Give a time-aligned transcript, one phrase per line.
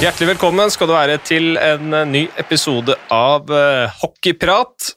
[0.00, 4.94] Hjertelig velkommen skal du være til en eh, ny episode av eh, Hockeyprat.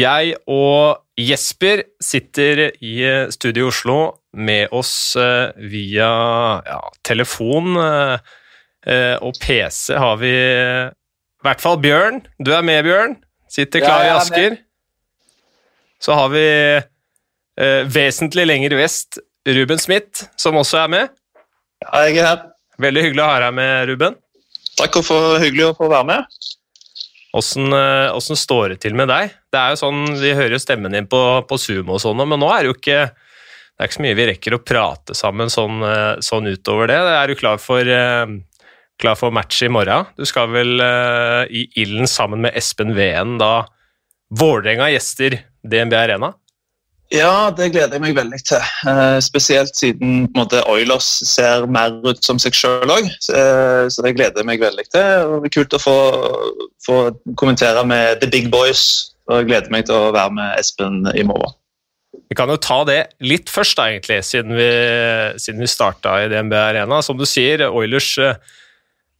[0.00, 3.96] Jeg og Jesper sitter i eh, studio i Oslo.
[4.32, 5.12] Med oss
[5.60, 6.08] via
[6.66, 12.18] ja, telefon og PC har vi i hvert fall Bjørn.
[12.40, 13.14] Du er med, Bjørn.
[13.46, 14.56] Sitter Ja, klar i er Asker.
[16.00, 21.14] Så har vi eh, vesentlig lenger vest Ruben Smith, som også er med.
[21.84, 22.42] Ja, jeg er her.
[22.82, 24.16] Veldig hyggelig å ha deg med, Ruben.
[24.78, 26.40] Takk og for hyggelig å få være med.
[27.34, 29.34] Åssen eh, åssen står det til med deg?
[29.50, 32.40] Det er jo sånn, Vi hører jo stemmen din på, på Zoom, og sånn, men
[32.42, 33.04] nå er det jo ikke
[33.74, 36.98] det er ikke så mye vi rekker å prate sammen sånn, eh, sånn utover det.
[37.10, 38.36] Er du klar for, eh,
[39.02, 40.06] klar for match i morgen?
[40.14, 40.78] Du skal vel
[41.50, 43.66] i ilden sammen med Espen Veen da
[44.30, 46.30] Vålerenga gjester DNB Arena?
[47.12, 48.62] Ja, det gleder jeg meg veldig til.
[48.88, 50.24] Eh, spesielt siden
[50.64, 53.04] Oilers ser mer ut som seg sjøl òg.
[53.04, 55.26] Eh, så det gleder jeg meg veldig til.
[55.28, 55.98] Og det er kult å få,
[56.86, 56.98] få
[57.36, 59.12] kommentere med The Big Boys.
[59.28, 61.54] Og jeg gleder meg til å være med Espen i morgen.
[62.30, 64.68] Vi kan jo ta det litt først, da, egentlig, siden vi,
[65.40, 67.02] siden vi starta i DNB Arena.
[67.04, 68.40] Som du sier, Oilers eh,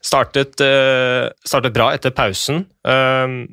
[0.05, 2.65] startet, eh, startet bra etter pausen.
[2.87, 3.45] Eh,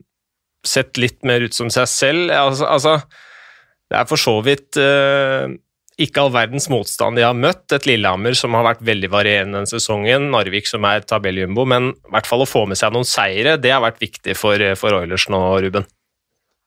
[0.61, 2.31] Sett litt mer ut som seg selv.
[2.37, 2.91] Altså, altså
[3.91, 5.51] det er for så vidt eh,
[6.01, 7.65] ikke all verdens motstand de har møtt.
[7.75, 12.13] Et Lillehammer som har vært veldig varierende denne sesongen, Narvik som er tabelljumbo, men i
[12.15, 15.27] hvert fall å få med seg noen seire, det har vært viktig for, for Oilers
[15.31, 15.87] nå, Ruben.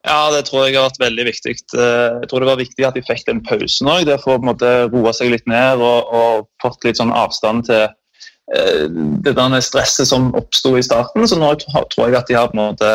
[0.04, 1.56] Ja, det tror jeg har vært veldig viktig.
[1.80, 4.04] Eh, Jeg tror det var viktig at de fikk den pausen òg.
[4.04, 4.50] Det å på en
[4.92, 8.84] roa seg litt ned og, og fått litt sånn avstand til eh,
[9.24, 11.24] det der stresset som oppsto i starten.
[11.24, 12.92] Så nå tror jeg at de har på en måte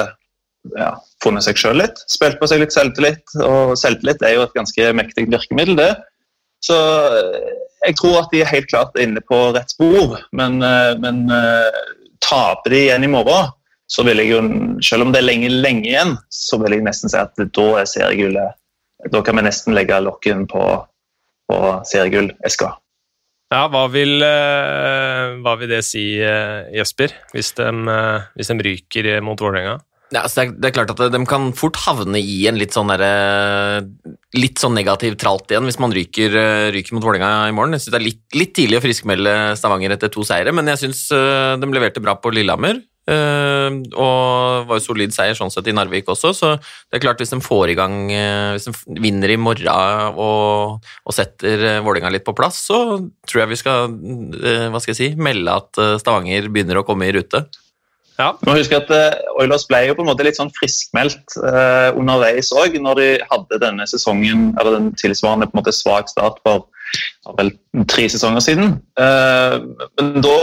[0.78, 2.02] ja, funnet seg sjøl litt.
[2.12, 3.24] Spilt på seg litt selvtillit.
[3.46, 5.92] Og selvtillit er jo et ganske mektig virkemiddel, det.
[6.64, 7.54] Så eh,
[7.88, 11.80] jeg tror at de er helt klart inne på rett spor, men, eh, men eh,
[12.24, 13.56] taper de igjen i morgen
[13.90, 14.42] så vil jeg jo,
[14.86, 17.88] selv om det er lenge, lenge igjen, så vil jeg nesten si at da er
[17.90, 18.54] seriegullet
[19.10, 20.62] Da kan vi nesten legge lokken på,
[21.50, 21.58] på
[21.90, 22.68] seriegulleska.
[23.50, 27.72] Ja, hva vil, hva vil det si, Jesper, hvis de,
[28.36, 29.80] hvis de ryker mot Vålerenga?
[30.10, 32.74] Ja, altså det, er, det er klart at de kan fort havne i en litt
[32.74, 33.86] sånn, der,
[34.34, 37.76] litt sånn negativ tralt igjen hvis man ryker, eh, ryker mot Vålerenga i morgen.
[37.78, 40.82] Jeg synes Det er litt, litt tidlig å friskmelde Stavanger etter to seire, men jeg
[40.82, 42.82] syns de leverte bra på Lillehammer.
[43.10, 47.22] eh, og var jo solid seier sånn sett i Narvik også, så det er klart
[47.22, 51.80] hvis de får i gang eh, Hvis de vinner i morgen og, og setter eh,
[51.86, 53.00] Vålerenga litt på plass, så
[53.30, 53.96] tror jeg vi skal
[54.42, 57.46] eh, hva skal jeg si, melde at eh, Stavanger begynner å komme i rute.
[58.20, 61.90] Ja, må huske at eh, Oilers ble jo på en måte litt sånn friskmeldt eh,
[61.96, 66.42] underveis òg, når de hadde denne sesongen, eller den tilsvarende på en måte svak start
[66.44, 66.68] for
[67.38, 67.54] vel
[67.88, 68.76] tre sesonger siden.
[69.00, 69.56] Eh,
[70.02, 70.36] men da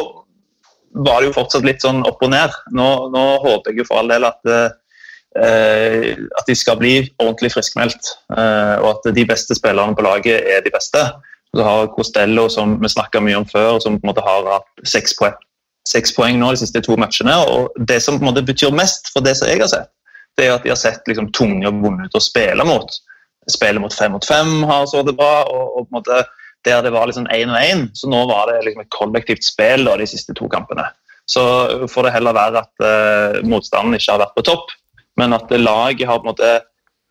[1.05, 2.55] var det jo fortsatt litt sånn opp og ned.
[2.77, 7.53] Nå, nå håper jeg jo for all del at, eh, at de skal bli ordentlig
[7.53, 11.03] friskmeldt, eh, og at de beste spillerne på laget er de beste.
[11.53, 14.89] Du har Costello, som vi snakka mye om før, som på en måte har hatt
[14.89, 15.37] seks poeng,
[15.87, 17.35] seks poeng nå de siste to matchene.
[17.37, 19.91] og Det som på en måte betyr mest for det som jeg har sett,
[20.37, 22.99] det er at de har sett liksom, tunge og vonde ut å spille mot.
[23.49, 25.47] Spillet mot fem mot fem har så det bra.
[25.47, 26.25] og, og på en måte
[26.67, 29.87] der det var liksom én og én, så nå var det liksom et kollektivt spill
[29.87, 30.83] da, de siste to kampene.
[31.31, 31.43] Så
[31.91, 34.73] får det heller være at uh, motstanden ikke har vært på topp,
[35.19, 36.51] men at laget har på en måte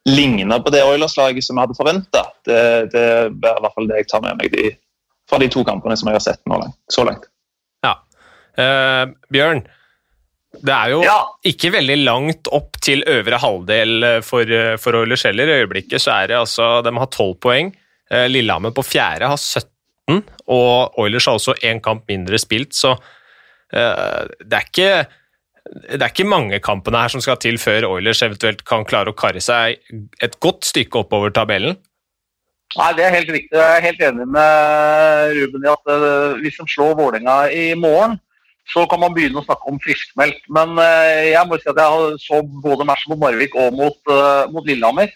[0.05, 2.25] ligna på det Oilers-laget som vi hadde forventa.
[2.45, 2.59] Det,
[2.91, 4.73] det er i hvert fall det jeg tar med meg de,
[5.29, 6.59] fra de to kampene som jeg har sett nå
[6.91, 7.25] så langt.
[8.57, 9.63] Eh, Bjørn,
[10.63, 11.17] det er jo Ja.
[11.43, 15.47] ikke veldig langt opp til øvre halvdel eh, for, eh, for Oilers heller.
[15.51, 17.73] I øyeblikket så er det altså De har 12 poeng.
[18.11, 22.91] Eh, Lillehammer på fjerde har 17, og Oilers har også én kamp mindre spilt, så
[23.73, 25.05] uh, det er ikke
[25.89, 29.17] det er ikke mange kampene her som skal til før Oilers eventuelt kan klare å
[29.17, 29.79] karre seg
[30.21, 31.75] et godt stykke oppover tabellen.
[32.77, 33.57] Nei, Det er helt riktig.
[33.57, 35.91] Jeg er helt enig med Ruben i at
[36.43, 38.19] hvis de slår Vålerenga i morgen,
[38.71, 40.41] så kan man begynne å snakke om friskmeldt.
[40.53, 44.47] Men eh, jeg må si at jeg så både matchen mot Narvik og mot, eh,
[44.53, 45.11] mot Lillehammer.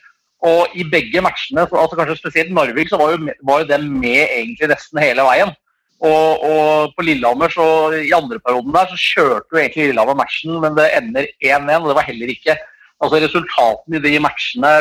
[0.50, 4.22] Og i begge matchene, altså kanskje spesielt Narvik, så var jo, var jo den med
[4.28, 5.52] egentlig nesten hele veien.
[6.00, 7.66] Og, og på Lillehammer, så
[7.98, 11.82] i andre perioden der, så kjørte jo egentlig Lillehammer matchen, men det ender 1-1.
[11.82, 12.60] og Det var heller ikke
[13.00, 14.72] Altså Resultatene i de matchene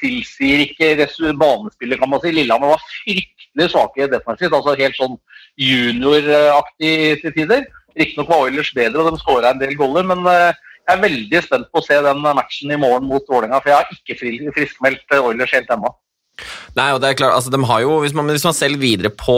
[0.00, 1.06] tilsier ikke
[1.40, 2.32] banespillet, kan man si.
[2.32, 4.54] Lillehammer var fryktelig svake defensivt.
[4.56, 5.18] altså Helt sånn
[5.60, 7.66] junioraktig til tider.
[7.98, 11.42] Riktignok var Oilers bedre, og de skåra en del goller, men eh, jeg er veldig
[11.44, 15.18] spent på å se den matchen i morgen mot Vålerenga, for jeg har ikke friskmeldt
[15.20, 15.92] Oilers helt ennå.
[16.72, 19.10] Nei, og det er klart, altså de har jo, Hvis man, hvis man ser videre
[19.12, 19.36] på,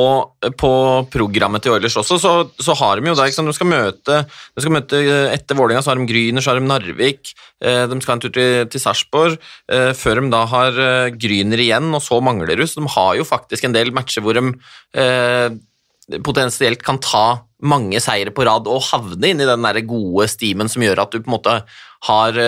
[0.61, 0.71] på,
[1.13, 4.77] programmet til Oilers også, så, så har de jo da, de skal møte de skal
[4.77, 5.01] møte
[5.33, 7.35] Etter Vålinga så har de Gryner, så har de Narvik,
[7.65, 9.37] eh, de skal en tur til, til Sarpsborg,
[9.75, 12.69] eh, før de da har eh, Gryner igjen, og så Manglerud.
[12.71, 14.55] Så de har jo faktisk en del matcher hvor de
[14.95, 15.59] eh,
[16.25, 17.27] potensielt kan ta
[17.65, 21.15] mange seire på rad og havne inn i den der gode stimen som gjør at
[21.15, 21.59] du på en måte
[22.09, 22.41] har,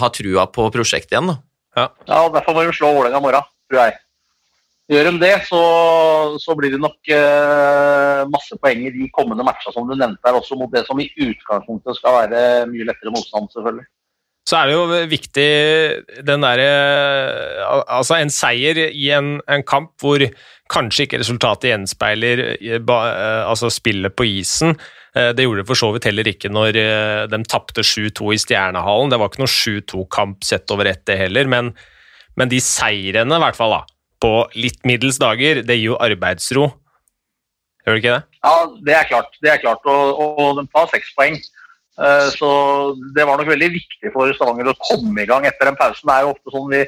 [0.00, 1.32] har trua på prosjektet igjen.
[1.32, 1.38] da.
[1.78, 3.98] Ja, ja og Derfor må de slå Vålerenga i morgen tror jeg.
[4.88, 5.60] Gjør de det, så,
[6.40, 10.38] så blir det nok eh, masse poeng i de kommende matchene som du nevnte her,
[10.38, 12.40] også mot det som i utgangspunktet skal være
[12.70, 13.84] mye lettere motstand, selvfølgelig.
[14.48, 15.48] Så er det jo viktig
[16.24, 16.68] den derre
[17.84, 20.24] Altså en seier i en, en, kamp hvor
[20.72, 22.80] kanskje ikke resultatet gjenspeiler eh,
[23.42, 24.74] altså spillet på isen.
[25.16, 28.40] Eh, det gjorde det for så vidt heller ikke når eh, de tapte 7-2 i
[28.42, 29.12] Stjernehallen.
[29.12, 31.48] Det var ikke noe 7-2-kamp sett over ett, det heller.
[31.48, 31.72] men
[32.38, 33.80] men de seirene, i hvert fall, da,
[34.22, 36.68] på litt middels dager, det gir jo arbeidsro.
[37.82, 38.40] Gjør det ikke det?
[38.44, 38.54] Ja,
[38.86, 39.38] det er klart.
[39.42, 39.86] Det er klart.
[39.90, 41.38] Og, og de tar seks poeng.
[41.98, 42.50] Eh, så
[43.16, 46.06] det var nok veldig viktig for Stavanger å komme i gang etter den pausen.
[46.06, 46.84] Det er jo ofte sånn vi,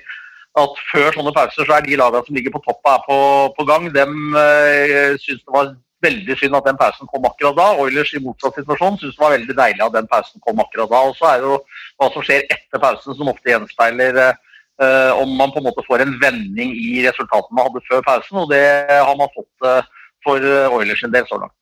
[0.59, 3.19] at Før sånne pauser så er de lagene som ligger på toppen er på,
[3.55, 3.87] på gang.
[3.95, 7.69] De uh, syns det var veldig synd at den pausen kom akkurat da.
[7.79, 11.03] Oilers i motsatt situasjon syns det var veldig deilig at den pausen kom akkurat da.
[11.07, 11.59] Og så er det jo
[12.01, 14.47] hva som skjer etter pausen som ofte gjenspeiler uh,
[14.81, 18.39] Uh, om man på en måte får en vending i resultatene man hadde før pausen,
[18.41, 19.85] og det har man fått
[20.25, 21.57] for eh, Oilers sin del så langt.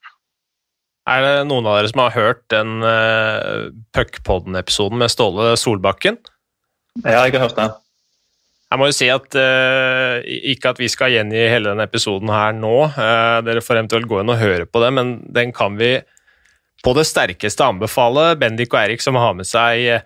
[1.08, 6.18] Er det noen av dere som har hørt den uh, Puckpodden-episoden med Ståle Solbakken?
[7.00, 7.72] Ja, jeg har hørt den.
[8.68, 10.18] Jeg må jo si at uh,
[10.52, 14.20] Ikke at vi skal gjengi hele denne episoden her nå, uh, dere får eventuelt gå
[14.20, 15.96] inn og høre på det, men den kan vi
[16.84, 20.04] på det sterkeste anbefale Bendik og Erik som har med seg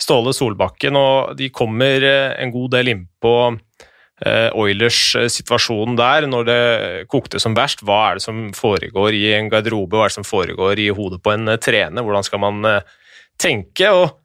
[0.00, 6.26] Ståle Solbakken, og de kommer eh, en god del innpå uh, Oilers eh, situasjon der,
[6.30, 6.62] når det
[7.12, 7.84] kokte som verst.
[7.86, 11.22] Hva er det som foregår i en garderobe, hva er det som foregår i hodet
[11.22, 12.02] på en trener?
[12.02, 12.60] Hvordan skal man
[13.40, 13.90] tenke?
[13.94, 14.23] og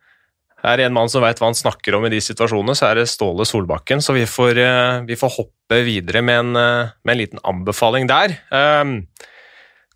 [0.66, 3.10] er en mann som vet hva han snakker om i de situasjonene, så er det
[3.12, 4.04] Ståle Solbakken.
[4.04, 4.60] Så vi får,
[5.08, 8.36] vi får hoppe videre med en, med en, liten anbefaling der.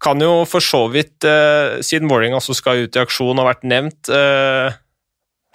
[0.04, 1.26] Kan jo for så vidt,
[1.84, 4.12] siden Vålerenga også skal ut i aksjon, har vært nevnt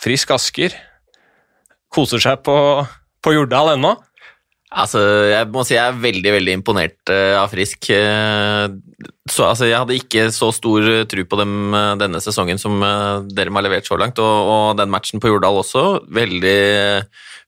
[0.05, 0.76] Frisk Asker
[1.93, 2.56] koser seg på,
[3.25, 3.94] på Jordal ennå.
[4.69, 5.00] Altså,
[5.31, 7.88] jeg må si jeg er veldig veldig imponert uh, av Frisk.
[7.88, 8.69] Uh,
[9.29, 12.76] så, altså, jeg hadde ikke så stor tro på dem denne sesongen som
[13.32, 14.20] dere har levert så langt.
[14.20, 16.61] Og, og, den matchen på Jordal også, veldig,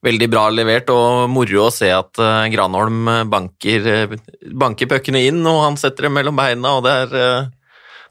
[0.07, 0.93] veldig bra levert.
[0.93, 2.21] Og moro å se at
[2.53, 4.17] Granholm banker,
[4.53, 6.77] banker puckene inn, og han setter dem mellom beina.
[6.79, 7.49] og det er,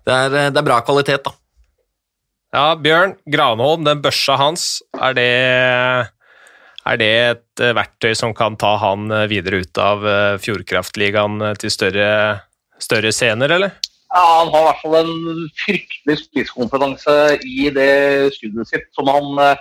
[0.05, 1.37] det er, det er bra kvalitet, da.
[2.49, 4.63] Ja, Bjørn Granholm, den børsa hans,
[4.97, 5.29] er det,
[6.89, 11.41] er det et eh, verktøy som kan ta han eh, videre ut av eh, Fjordkraftligaen
[11.61, 12.09] til større,
[12.81, 13.75] større scener, eller?
[14.09, 17.91] Ja, Han har i hvert fall en fryktelig spisskompetanse i det
[18.37, 19.57] studiet sitt, som han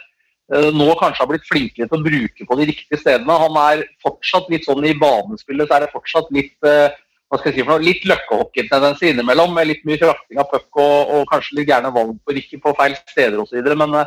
[0.49, 3.35] nå kanskje har blitt flinkere til å bruke på de riktige stedene.
[3.43, 7.59] Han er fortsatt litt sånn i banespillet, så er det fortsatt litt hva skal jeg
[7.59, 11.59] si for noe, litt løkkehockey-tendens innimellom, med litt mye frakting av puck og, og, kanskje
[11.59, 13.69] litt gærne valg på på feil steder osv.
[13.77, 13.99] Men,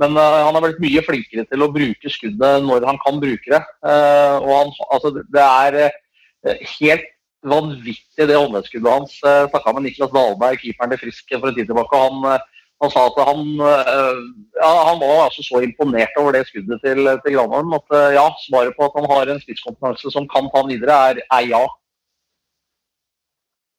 [0.00, 3.52] men uh, han har blitt mye flinkere til å bruke skuddet når han kan bruke
[3.52, 3.62] det.
[3.84, 7.06] Uh, og han, altså, det er uh, helt
[7.46, 9.16] vanvittig det håndleddsskuddet hans.
[9.24, 12.02] Uh, Snakka med Niklas Dahlberg, keeperen til Frisk, for en tid tilbake.
[12.04, 12.44] Han,
[12.84, 17.36] han sa at han, ja, han var altså så imponert over det skuddet til, til
[17.38, 20.98] Granholm at ja, svaret på at han har en spisskompetanse som kan ta han videre,
[21.14, 21.62] er, er ja.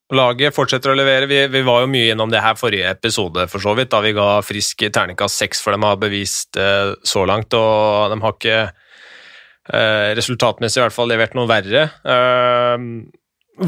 [0.08, 1.28] Laget fortsetter å levere.
[1.28, 4.14] Vi, vi, var jo mye gjennom det her forrige episode, for så vidt, da vi
[4.16, 7.52] ga Frisk terningkast seks, for de har bevist eh, så langt.
[7.52, 11.84] Og de har ikke eh, resultatmessig i hvert fall levert noe verre.
[12.08, 12.88] Eh,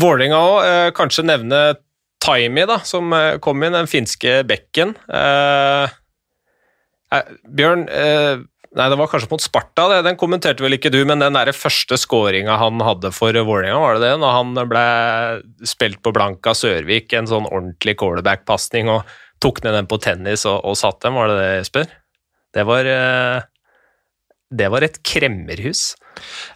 [0.00, 1.60] Vålerenga òg, eh, kanskje nevne
[2.24, 4.96] Taimi, da, som eh, kom inn, den finske bekken.
[5.12, 5.92] Eh,
[7.16, 7.84] eh, Bjørn,
[8.70, 10.04] Nei, det var kanskje mot Sparta, det.
[10.06, 13.98] den kommenterte vel ikke du, men den der første skåringa han hadde for Vålerenga, var
[13.98, 14.18] det det?
[14.22, 14.84] Når han ble
[15.66, 19.10] spilt på blank av Sørvik, en sånn ordentlig callback-pasning, og
[19.42, 21.90] tok ned den på tennis og, og satt dem, var det det, Jesper?
[22.54, 23.42] Det var eh,
[24.62, 25.82] Det var et kremmerhus.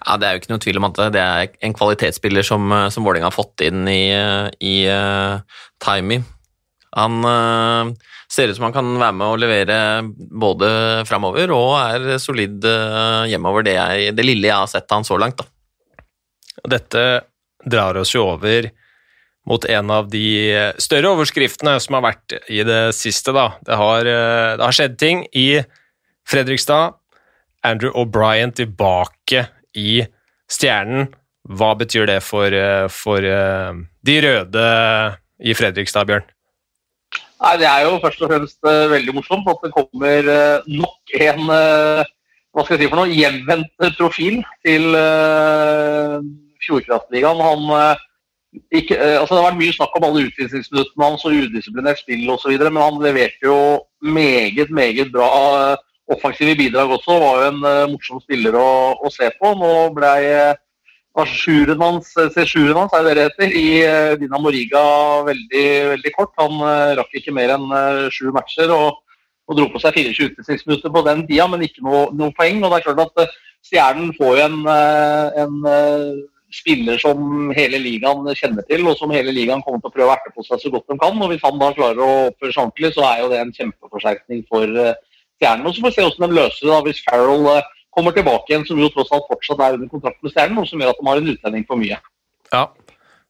[0.06, 3.02] Ja, Det er jo ikke noe tvil om at det er en kvalitetsspiller som, som
[3.02, 4.14] Vålerenga har fått inn i,
[4.62, 5.42] i uh,
[5.82, 6.22] Timey.
[6.94, 9.76] Han uh, ser ut som han kan være med å levere
[10.14, 10.68] både
[11.08, 15.18] framover og er solid uh, hjemover, det, jeg, det, lille jeg har sett han så
[15.20, 15.40] langt.
[15.40, 16.08] Da.
[16.76, 17.04] Dette
[17.64, 18.70] drar oss jo over
[19.48, 20.26] mot en av de
[20.80, 23.34] større overskriftene som har vært i det siste.
[23.36, 23.50] Da.
[23.64, 25.48] Det, har, uh, det har skjedd ting i
[26.28, 26.96] Fredrikstad.
[27.64, 30.04] Andrew O'Brien tilbake i
[30.50, 31.08] Stjernen.
[31.44, 33.72] Hva betyr det for, eh, for eh,
[34.04, 34.68] de røde
[35.44, 36.24] i Fredrikstad, Bjørn?
[37.44, 41.16] Nei, Det er jo først og fremst uh, veldig morsomt at det kommer uh, nok
[41.26, 42.00] en uh,
[42.54, 44.84] hva skal jeg si for noe, hjemvendt profil til
[46.62, 47.40] Fjordkraftligaen.
[47.42, 47.64] Han
[48.70, 52.54] ikke, altså Det har vært mye snakk om alle utvisningsminuttene hans og udisiplinert spill osv.,
[52.62, 53.58] men han leverte jo
[54.06, 55.26] meget, meget bra
[56.14, 57.18] offensive bidrag også.
[57.24, 58.70] Var jo en morsom spiller å,
[59.02, 59.50] å se på.
[59.58, 60.14] Nå ble
[61.22, 64.82] sjuren hans, C7-en hans er det det heter, i Dinamo Riga
[65.28, 66.32] veldig, veldig kort.
[66.40, 66.58] Han
[66.98, 67.68] rakk ikke mer enn
[68.10, 68.98] sju matcher og,
[69.46, 72.58] og, dro på seg 24 utvisningsminutter på den tida, men ikke noe, noe, poeng.
[72.64, 74.56] og det er klart at Stjernen får en,
[75.40, 75.54] en
[76.52, 80.16] spiller som hele ligaen kjenner til, og som hele ligaen kommer til å prøve å
[80.16, 81.22] erte på seg så godt de kan.
[81.22, 84.44] og Hvis han da klarer å oppføre seg ordentlig, så er jo det en kjempeforsterkning
[84.50, 84.66] for
[85.38, 85.66] Stjernen.
[85.66, 87.48] Og Så får vi se hvordan de løser det da, hvis Farrell
[87.94, 90.82] kommer tilbake igjen, som jo tross alt fortsatt er under kontrakt med Stjernen, noe som
[90.82, 92.00] gjør at de har en utlending for mye.
[92.52, 92.66] Ja,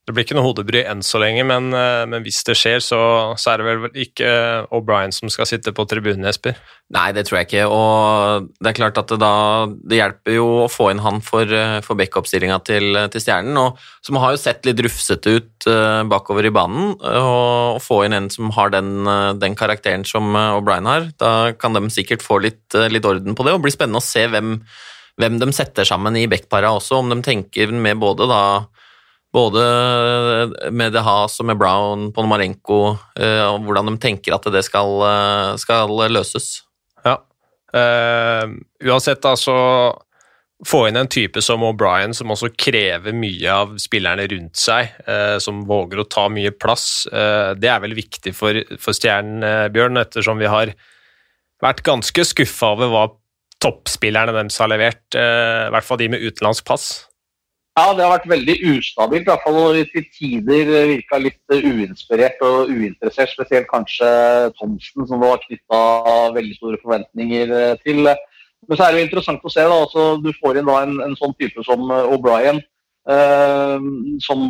[0.05, 2.99] det blir ikke noe hodebry enn så lenge, men, eh, men hvis det skjer, så,
[3.41, 4.29] så, er det vel ikke
[4.77, 6.59] O'Brien som skal sitte på tribunen, Jesper?
[6.93, 7.63] Nei, det tror jeg ikke.
[7.73, 9.33] Og det er klart at det, da,
[9.81, 13.81] det hjelper jo å få inn han for, eh, for backup-stillinga til, til, Stjernen, og,
[14.05, 16.93] som har jo sett litt rufsete ut uh, bakover i banen.
[17.01, 19.09] Og, og, få inn en som har den,
[19.41, 23.57] den karakteren som O'Brien har, da kan de sikkert få litt, litt orden på det.
[23.57, 24.59] Og blir spennende å se hvem,
[25.17, 28.45] hvem de setter sammen i backpara også, om de tenker med både da
[29.35, 32.81] både med De Haas og med Brown, Ponomarenko,
[33.19, 36.63] eh, og hvordan de tenker at det skal, eh, skal løses.
[37.05, 37.19] Ja.
[37.75, 38.55] Uh,
[38.87, 39.55] uansett, altså
[40.65, 45.37] Få inn en type som O'Brien, som også krever mye av spillerne rundt seg, uh,
[45.43, 47.05] som våger å ta mye plass.
[47.11, 49.43] Uh, det er vel viktig for, for Stjernen,
[49.75, 50.73] Bjørn, ettersom vi har
[51.61, 53.05] vært ganske skuffa over hva
[53.61, 56.89] toppspillerne deres har levert, i hvert fall de med utenlandsk pass.
[57.75, 59.25] Ja, det har vært veldig ustabilt.
[59.25, 63.33] I hvert fall og til tider virka litt uinspirert og uinteressert.
[63.35, 64.11] Spesielt kanskje
[64.61, 65.81] Thomsen, som det var knytta
[66.37, 68.05] veldig store forventninger til.
[68.07, 69.65] Men så er det jo interessant å se.
[69.67, 72.63] da, altså Du får inn da en, en sånn type som O'Brien.
[73.11, 73.89] Eh,
[74.23, 74.45] som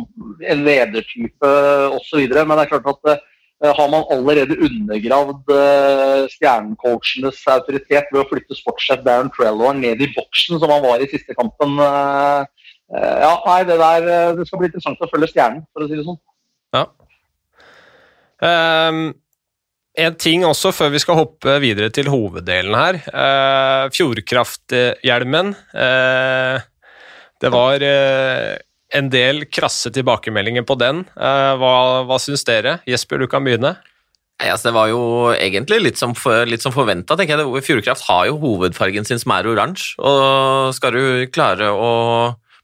[0.53, 1.49] en ledertype
[1.97, 2.21] osv.
[2.29, 8.27] Men det er klart at eh, har man allerede undergravd eh, stjernecoachenes autoritet ved å
[8.29, 12.64] flytte sportssjef Darren Trello ned i boksen, som han var i siste kampen eh, Eh,
[12.93, 15.97] ja, nei, det der eh, Det skal bli interessant å følge stjernen, for å si
[15.97, 16.19] det sånn.
[16.75, 16.85] Ja.
[18.45, 19.07] Um,
[19.95, 22.99] en ting også før vi skal hoppe videre til hoveddelen her.
[23.09, 25.55] Uh, Fjordkrafthjelmen.
[25.71, 26.61] Uh,
[27.41, 28.53] det var uh,
[28.95, 31.03] en del krasse tilbakemeldinger på den.
[31.15, 31.73] hva,
[32.07, 32.77] hva syns dere?
[32.87, 33.73] Jesper, du kan begynne.
[34.35, 35.01] Nei, altså Det var jo
[35.33, 36.13] egentlig litt som,
[36.47, 37.17] litt som forventa.
[37.17, 39.95] Fjordkraft har jo hovedfargen sin som er oransje.
[39.99, 41.91] Og skal du klare å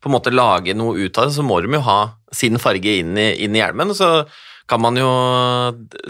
[0.01, 1.99] på en måte lage noe ut av det, så må de jo ha
[2.33, 3.93] sin farge inn i, inn i hjelmen.
[3.97, 4.23] Så
[4.71, 5.11] kan man jo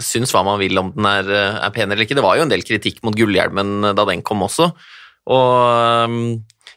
[0.02, 2.16] synes hva man vil om den er, er, pen eller ikke.
[2.18, 4.70] Det var jo en del kritikk mot gullhjelmen da den kom også.
[5.32, 6.18] Og um,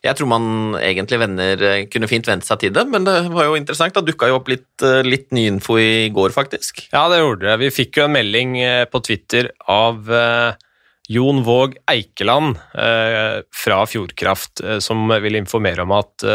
[0.05, 3.55] jeg tror man egentlig venner kunne fint vente seg til det, men det var jo
[3.57, 3.95] interessant.
[3.95, 6.83] Da dukka jo opp litt, litt ny info i går, faktisk.
[6.91, 7.55] Ja, det gjorde det.
[7.63, 10.53] Vi fikk jo en melding eh, på Twitter av uh,
[11.09, 16.29] Jon Våg Eikeland uh, fra Fjordkraft, som ville informere om at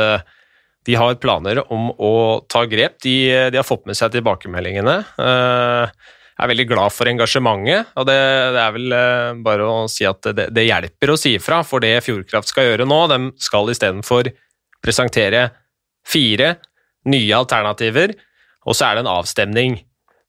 [0.86, 2.14] de har planer om å
[2.48, 3.00] ta grep.
[3.04, 3.16] De,
[3.52, 4.96] de har fått med seg tilbakemeldingene.
[5.20, 6.06] Jeg eh,
[6.40, 8.16] er veldig glad for engasjementet, og det,
[8.56, 11.60] det er vel eh, bare å si at det, det, hjelper å si ifra.
[11.66, 14.32] For det Fjordkraft skal gjøre nå, de skal istedenfor
[14.80, 15.50] presentere
[16.08, 16.54] fire
[17.10, 18.14] nye alternativer,
[18.68, 19.78] og så er det en avstemning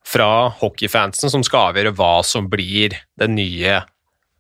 [0.08, 3.79] fra hockeyfansen som skal avgjøre hva som blir den nye,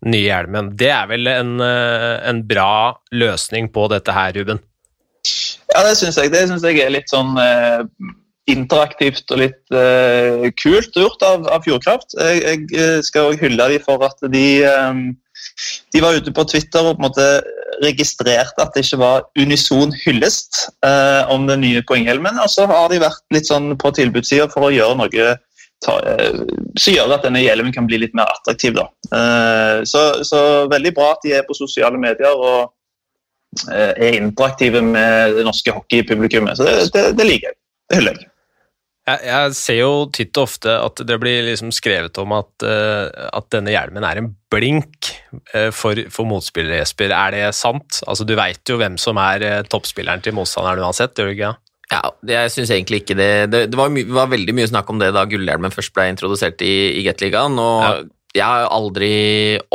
[0.07, 0.73] nye hjelmen.
[0.75, 4.59] Det er vel en, eh, en bra løsning på dette her, Ruben?
[5.71, 6.31] Ja, det syns jeg.
[6.33, 7.83] Det synes jeg er litt sånn eh,
[8.51, 12.15] interaktivt og litt eh, kult gjort av, av Fjordkraft.
[12.17, 15.03] Jeg, jeg, eh, skal også hylle dem for at de, eh,
[15.95, 17.29] de var ute på Twitter og på en måte
[17.81, 22.41] registrerte at det ikke var unison hyllest eh, om den nye poenghjelmen.
[22.43, 25.31] Og så har de vært litt sånn på tilbudssida for å gjøre noe
[25.81, 26.43] ta, eh,
[26.75, 28.75] som gjør at denne hjelmen kan bli litt mer attraktiv.
[28.75, 28.89] Da.
[29.87, 32.35] Så, så veldig bra at de er på sosiale medier.
[32.35, 32.80] og Eh,
[33.71, 36.59] er interaktive med det norske hockeypublikummet.
[36.59, 37.57] Så det, det, det, liker jeg.
[37.89, 38.27] Det hyller jeg.
[39.09, 39.23] jeg.
[39.27, 43.49] Jeg ser jo titt og ofte at det blir liksom skrevet om at, uh, at
[43.53, 45.11] denne hjelmen er en blink
[45.55, 47.15] uh, for, for motspillere, Jesper.
[47.15, 47.99] Er det sant?
[48.07, 51.53] Altså, du veit jo hvem som er uh, toppspilleren til motstanderen uansett, gjør du ikke?
[51.91, 53.31] Ja, det, jeg syns egentlig ikke det.
[53.51, 56.63] Det, det var, my, var, veldig mye snakk om det da gullhjelmen først ble introdusert
[56.63, 57.59] i, i Gateligaen.
[57.59, 57.95] og ja.
[58.31, 59.13] Jeg har aldri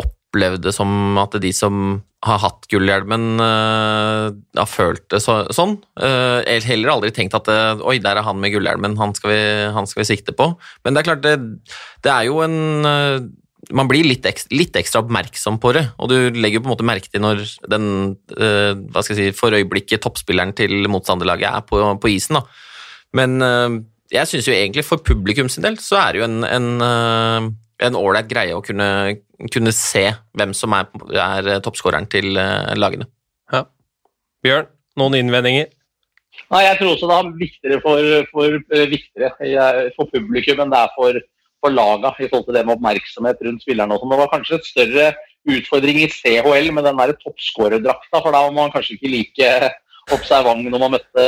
[0.00, 5.44] opp opplevd det som at de som har hatt gullhjelmen, uh, har følt det så,
[5.54, 5.76] sånn.
[6.00, 10.02] Uh, heller aldri tenkt at det, oi, der er han med gullhjelmen, han, han skal
[10.02, 10.54] vi sikte på.
[10.84, 11.36] Men det er klart, det,
[12.04, 13.34] det er jo en
[13.74, 16.86] man blir litt ekstra, litt ekstra, oppmerksom på det, og du legger på en måte
[16.86, 17.88] merke til når den
[18.30, 22.38] hva skal jeg si, for øyeblikket toppspilleren til motstanderlaget er på, på isen.
[22.38, 22.44] Da.
[23.18, 23.42] Men
[24.14, 27.50] jeg syns jo egentlig for publikum sin del så er det jo en, en
[27.84, 29.18] en greie å kunne,
[29.52, 30.04] kunne, se
[30.38, 30.88] hvem som er,
[31.20, 33.08] er toppskåreren til uh, lagene.
[33.52, 33.64] Ja.
[34.44, 35.70] Bjørn, noen innvendinger?
[36.52, 40.82] Nei, Jeg tror også det er viktigere for, for, eh, viktigere for publikum enn det
[40.82, 41.20] er for,
[41.64, 43.98] for laga i forhold til det med oppmerksomhet rundt spillerne.
[43.98, 44.12] Sånn.
[44.12, 45.06] Det var kanskje et større
[45.56, 49.50] utfordring i CHL med den toppskårerdrakta, for da var man kanskje ikke like
[50.14, 51.26] observant når man møtte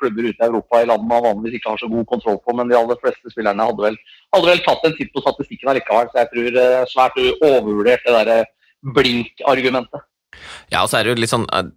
[0.00, 2.54] klubber ute i Europa i land man vanligvis ikke har så god kontroll på.
[2.58, 3.98] Men de aller fleste spillerne hadde vel,
[4.36, 6.10] hadde vel tatt en titt på statistikken allikevel.
[6.12, 8.38] Så jeg tror uh, svært overvurdert det derre
[8.96, 10.08] blink-argumentet.
[10.72, 11.68] Ja, og så er det jo litt sånn eh,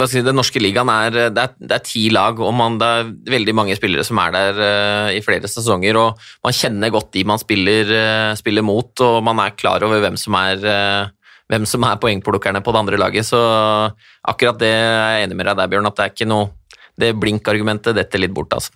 [0.00, 3.54] Den norske ligaen er det, er det er, ti lag, og man, det er veldig
[3.56, 5.98] mange spillere som er der uh, i flere sesonger.
[6.00, 10.02] og Man kjenner godt de man spiller, uh, spiller mot, og man er klar over
[10.04, 11.19] hvem som er uh,
[11.50, 13.26] hvem som er poengplukkerne på det andre laget.
[13.28, 13.40] Så
[14.22, 16.50] akkurat det er jeg enig med deg der, Bjørn, at det er ikke noe
[17.00, 18.74] Det blink-argumentet detter litt bort, altså.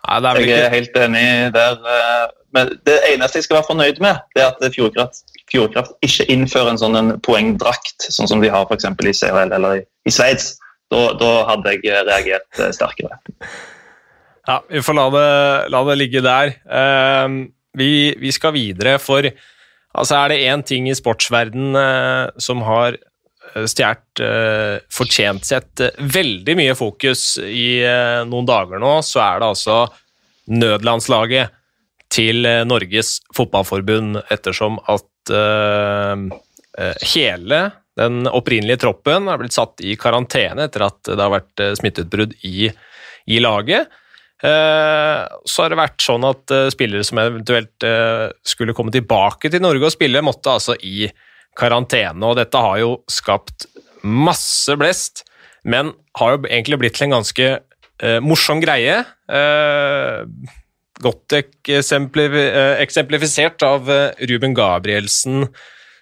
[0.00, 1.76] Ja, er jeg er helt enig der.
[1.86, 2.24] Eh,
[2.56, 5.20] men det eneste jeg skal være fornøyd med, det er at Fjordkraft,
[5.52, 8.88] Fjordkraft ikke innfører en sånn en poengdrakt, sånn som de har f.eks.
[8.90, 10.56] i CHL eller i, i Sveits.
[10.90, 13.20] Da, da, hadde jeg reagert eh, sterkere.
[14.48, 15.28] Ja, vi får la det,
[15.70, 16.56] la det ligge der.
[16.66, 17.46] Uh,
[17.78, 19.28] vi, vi, skal videre, for
[19.98, 25.82] Altså Er det én ting i sportsverden eh, som har eh, stjålet eh, fortjent sett
[25.82, 29.80] eh, veldig mye fokus i eh, noen dager nå, så er det altså
[30.50, 31.56] nødlandslaget
[32.10, 35.06] til eh, Norges Fotballforbund, ettersom at
[37.04, 37.58] hele
[38.00, 42.70] den opprinnelige troppen er blitt satt i karantene etter at det har vært smitteutbrudd i,
[43.30, 43.92] i laget.
[44.40, 49.50] Eh, så har det vært sånn at eh, spillere som eventuelt eh, skulle komme tilbake
[49.52, 51.10] til Norge og spille, måtte altså i
[51.58, 52.24] karantene.
[52.24, 53.66] Og dette har jo skapt
[54.06, 55.24] masse blest,
[55.68, 57.50] men har jo egentlig blitt til en ganske
[58.24, 58.94] morsom greie.
[61.04, 63.90] Godt eksemplifisert av
[64.30, 65.44] Ruben Gabrielsen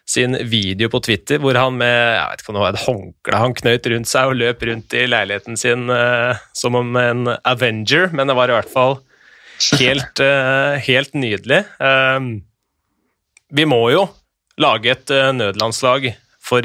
[0.09, 3.41] sin video på Twitter hvor han med jeg vet ikke om det var et håndkle
[3.43, 8.09] han knøt rundt seg og løp rundt i leiligheten sin uh, som om en Avenger,
[8.17, 8.99] men det var i hvert fall
[9.81, 11.65] helt, uh, helt nydelig.
[11.83, 12.31] Um,
[13.53, 14.07] vi må jo
[14.61, 16.13] lage et uh, nødlandslag
[16.49, 16.65] for,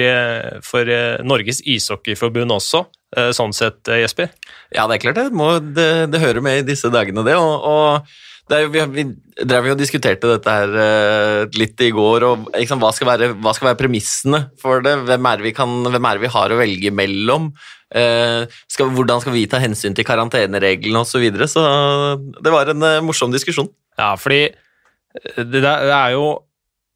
[0.64, 0.88] for
[1.28, 2.86] Norges ishockeyforbund også,
[3.36, 4.30] sånn sett, Jesper?
[4.72, 5.26] Ja, det er klart det.
[5.36, 7.36] Må, det, det hører med i disse dagene, det.
[7.36, 8.14] og, og
[8.52, 9.04] er, vi, vi
[9.48, 13.30] drev jo og diskuterte dette her uh, litt i går, og liksom, hva, skal være,
[13.40, 14.98] hva, skal være, premissene for det?
[15.08, 17.52] Hvem er det vi, kan, hvem er det vi har å velge mellom?
[17.94, 21.14] Uh, skal, hvordan skal vi ta hensyn til karantenereglene osv.?
[21.14, 21.48] Så, videre?
[21.48, 21.64] så
[22.44, 23.72] det var en uh, morsom diskusjon.
[24.00, 24.48] Ja, fordi
[25.38, 26.26] det, det er jo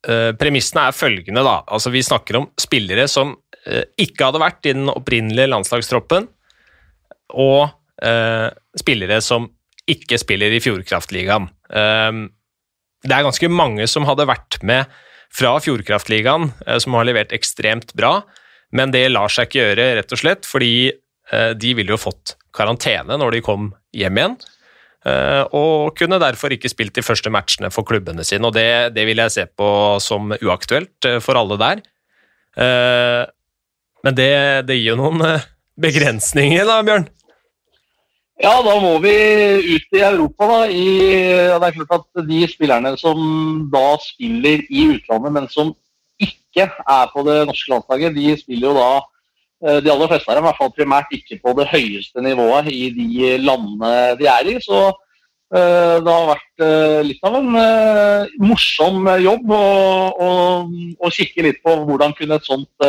[0.08, 1.58] Premissene er følgende, da.
[1.74, 3.34] Altså, vi snakker om spillere som
[4.00, 6.30] ikke hadde vært i den opprinnelige landslagstroppen,
[7.36, 7.74] og
[8.80, 9.50] spillere som
[9.88, 11.47] ikke spiller i Fjordkraftligaen.
[11.71, 12.28] Ehm,
[13.06, 14.91] det er ganske mange som hadde vært med
[15.34, 18.21] fra Fjordkraftligaen, eh, som har levert ekstremt bra,
[18.76, 22.36] men det lar seg ikke gjøre, rett og slett, fordi eh, de ville jo fått
[22.56, 24.38] karantene når de kom hjem igjen.
[25.08, 29.08] Eh, og kunne derfor ikke spilt de første matchene for klubbene sine, og det, det
[29.08, 29.69] vil jeg se på
[30.04, 31.86] som uaktuelt for alle der.
[32.58, 34.32] Men det,
[34.65, 35.21] det gir jo noen
[35.78, 37.06] begrensninger, da, Bjørn?
[38.38, 39.13] Ja, da må vi
[39.65, 40.45] ut i Europa.
[40.45, 40.60] da.
[40.69, 40.86] I,
[41.58, 43.17] det er klart at De spillerne som
[43.73, 45.73] da spiller i utlandet, men som
[46.21, 48.91] ikke er på det norske landslaget, de spiller jo da
[49.65, 52.89] eh, De aller fleste er i hvert fall primært ikke på det høyeste nivået i
[52.93, 54.58] de landene de er i.
[54.62, 54.91] Så
[55.48, 59.60] det har vært uh, litt av en uh, morsom jobb å,
[60.20, 60.32] å,
[61.00, 62.88] å, kikke litt på hvordan kunne et sånt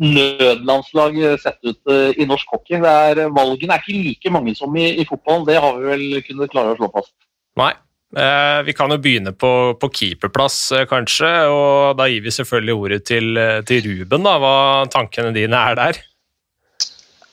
[0.00, 2.80] nødlandslag sett ut i norsk hockey.
[2.80, 6.50] Er, valgene er ikke like mange som i, i fotballen, det har vi vel kunnet
[6.50, 7.14] klare å slå fast.
[7.60, 7.74] Nei.
[8.10, 11.30] Eh, vi kan jo begynne på, på keeperplass, eh, kanskje.
[11.46, 14.22] og Da gir vi selvfølgelig ordet til, eh, til Ruben.
[14.22, 16.00] da, Hva tankene dine er der?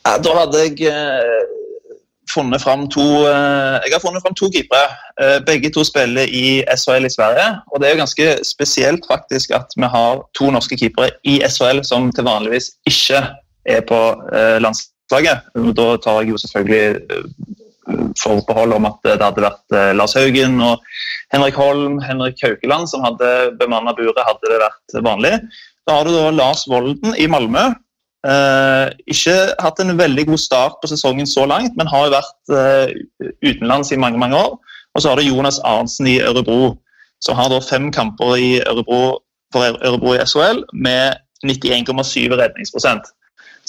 [0.05, 0.77] Da hadde jeg
[2.33, 4.87] funnet fram to eh, Jeg har funnet fram to keepere.
[5.21, 7.47] Eh, begge to spiller i SHL i Sverige.
[7.71, 11.83] Og det er jo ganske spesielt faktisk at vi har to norske keepere i SHL
[11.87, 13.23] som til vanligvis ikke
[13.67, 14.01] er på
[14.33, 15.47] eh, landslaget.
[15.77, 17.17] Da tar jeg jo selvfølgelig
[18.19, 20.81] forbehold om at det hadde vært Lars Haugen og
[21.31, 25.31] Henrik Holm, Henrik Haukeland, som hadde bemanna buret, hadde det vært vanlig.
[25.87, 27.69] Da har du da Lars Volden i Malmö.
[28.25, 32.53] Eh, ikke hatt en veldig god start på sesongen så langt, men har jo vært
[32.53, 34.57] uh, utenlands i mange mange år.
[34.95, 36.73] Og så har du Jonas Arntzen i Ørebro,
[37.21, 39.19] som har da fem kamper i Ørebro,
[39.53, 43.05] for Ørebro i SHL med 91,7 redningsprosent.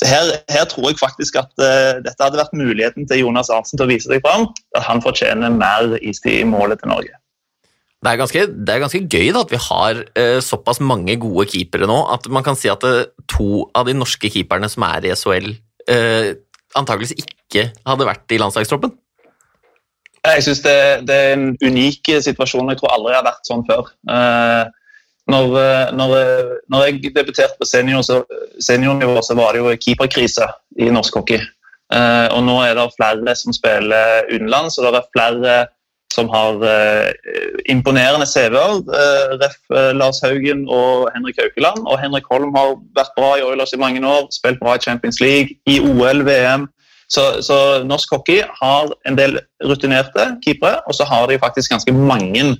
[0.00, 3.76] Så her, her, tror jeg faktisk at uh, dette hadde vært muligheten til Jonas Arntzen
[3.76, 4.48] til å vise seg fram.
[4.78, 7.14] At han fortjener mer istid i målet til Norge.
[7.98, 11.48] Det er ganske, det er ganske gøy da, at vi har uh, såpass mange gode
[11.50, 11.98] keepere nå.
[12.14, 15.50] At man kan si at uh, to av de norske keeperne som er i SHL,
[15.90, 16.28] uh,
[16.78, 18.92] antakeligvis ikke hadde vært i landslagstroppen.
[20.28, 22.70] Jeg synes det, det, er en unik situasjon.
[22.70, 23.90] Jeg tror aldri jeg har vært sånn før.
[25.28, 25.54] Når,
[25.94, 26.12] når,
[26.72, 28.18] når, jeg debuterte på senior, så,
[28.64, 30.48] seniornivå, så var det jo keeperkrise
[30.82, 31.40] i norsk hockey.
[32.34, 35.56] Og nå er det flere som spiller utenlands, og det er flere
[36.18, 37.10] som har eh,
[37.70, 38.80] imponerende CV-er.
[39.00, 39.58] Eh, ref.
[39.74, 41.84] Eh, Lars Haugen og Henrik Haukeland.
[41.86, 45.20] Og Henrik Holm har vært bra i Oilers i mange år, spilt bra i Champions
[45.22, 46.66] League, i OL, VM.
[47.08, 51.94] Så, så norsk hockey har en del rutinerte keepere, og så har de faktisk ganske
[51.96, 52.50] mange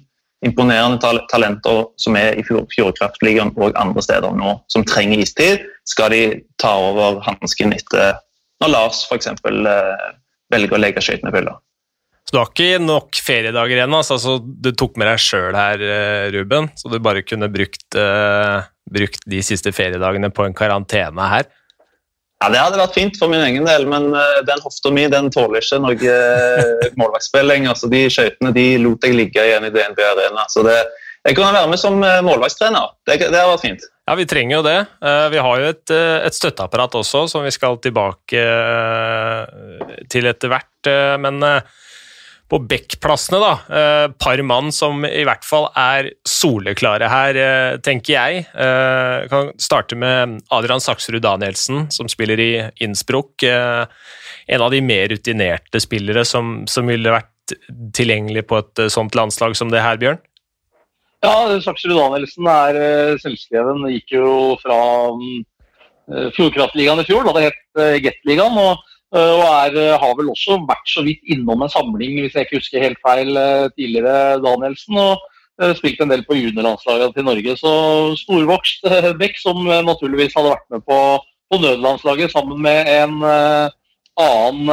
[0.47, 5.67] imponerende talenter som er i Fjordkraftligaen og andre steder nå, som trenger istid.
[5.91, 6.23] Skal de
[6.63, 8.17] ta over hansken etter
[8.63, 9.29] når Lars f.eks.
[9.45, 11.59] velger å legge skøytene hylla?
[12.29, 13.95] Så du har ikke nok feriedager igjen?
[13.97, 18.67] Altså, du tok med deg sjøl her, eh, Ruben, så du bare kunne brukt, uh,
[18.85, 21.49] brukt, de siste feriedagene på en karantene her?
[22.43, 25.33] Ja, Det hadde vært fint for min egen del, men uh, den hofta mi den
[25.33, 27.81] tåler ikke noe uh, målvaktsspill lenger.
[27.81, 30.45] Så de skøytene de lot jeg ligge igjen i DNB Arena.
[30.53, 30.77] Så det,
[31.25, 31.97] jeg kunne være med som
[32.29, 32.93] målvaktstrener.
[33.09, 33.89] Det, det hadde vært fint.
[34.05, 34.79] Ja, vi trenger jo det.
[35.33, 38.45] Vi har jo et, et støtteapparat også, som vi skal tilbake
[40.13, 40.89] til etter hvert.
[41.21, 41.45] Men
[42.49, 43.53] på backplassene, da.
[43.77, 48.47] Eh, par mann som i hvert fall er soleklare her, eh, tenker jeg.
[48.55, 53.43] Eh, kan starte med Adrian Saksrud Danielsen, som spiller i Innsbruck.
[53.43, 53.85] Eh,
[54.49, 57.57] en av de mer rutinerte spillere som, som ville vært
[57.93, 60.19] tilgjengelig på et sånt landslag som det her, Bjørn?
[61.21, 63.85] Ja, Saksrud Danielsen er selvskreven.
[63.93, 64.79] Gikk jo fra
[65.13, 65.45] um,
[66.33, 70.91] Fjordkraftligaen i fjor, da det het uh, og og er, eh, har vel også vært
[70.91, 74.97] så vidt innom en samling, hvis jeg ikke husker helt feil, eh, tidligere, Danielsen.
[74.97, 75.19] og
[75.75, 77.57] Spilt en del på juniorlandslaget til Norge.
[77.59, 77.71] Så
[78.21, 78.85] storvokst
[79.19, 80.99] Beck, som naturligvis hadde vært med på,
[81.51, 83.25] på nødlandslaget sammen med en
[84.23, 84.71] annen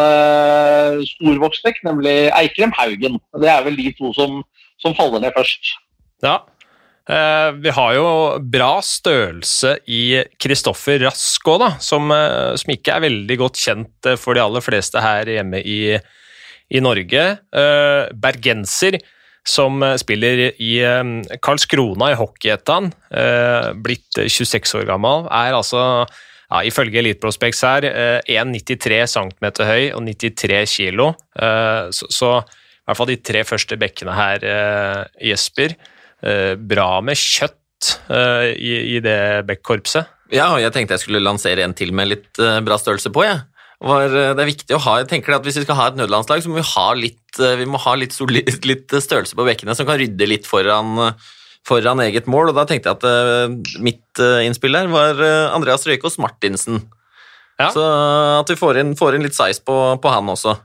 [1.09, 3.17] storvokst Beck, nemlig Eikrem Haugen.
[3.41, 4.43] Det er vel de to som,
[4.77, 5.73] som faller ned først.
[6.21, 6.54] Ja, Eh,
[7.05, 8.05] vi har jo
[8.41, 14.17] bra størrelse i Kristoffer Rask òg, som, eh, som, ikke er veldig godt kjent eh,
[14.17, 15.99] for de aller fleste her hjemme i,
[16.73, 17.25] i Norge.
[18.25, 18.97] Bergenser,
[19.45, 20.71] som spiller i
[21.45, 22.87] Karlskrona i Hockeyettan,
[23.85, 30.01] blitt 26 år gammel, er altså ja, ifølge Elite Prospects her 1,93 cm høy og
[30.07, 31.11] 93 kg.
[31.93, 34.49] Så, så, i hvert fall de tre første bekkene her,
[35.21, 35.77] Jesper.
[36.25, 40.09] Eh, bra med kjøtt eh, i, i det backkorpset.
[40.33, 43.27] Ja, og jeg tenkte jeg skulle lansere en til med litt eh, bra størrelse på.
[43.85, 46.41] Var, det er viktig å ha, jeg tenker at Hvis vi skal ha et nødlandslag,
[46.41, 48.15] så må vi ha litt, vi må ha litt,
[48.71, 51.11] litt størrelse på bekkene som kan rydde litt foran,
[51.67, 52.49] foran, eget mål.
[52.49, 55.19] og Da tenkte jeg at mitt innspill der var
[55.51, 56.81] Andreas Røykås Martinsen.
[57.59, 57.69] Ja.
[57.75, 57.83] Så
[58.39, 60.55] at vi får inn, får inn litt size på, på han også.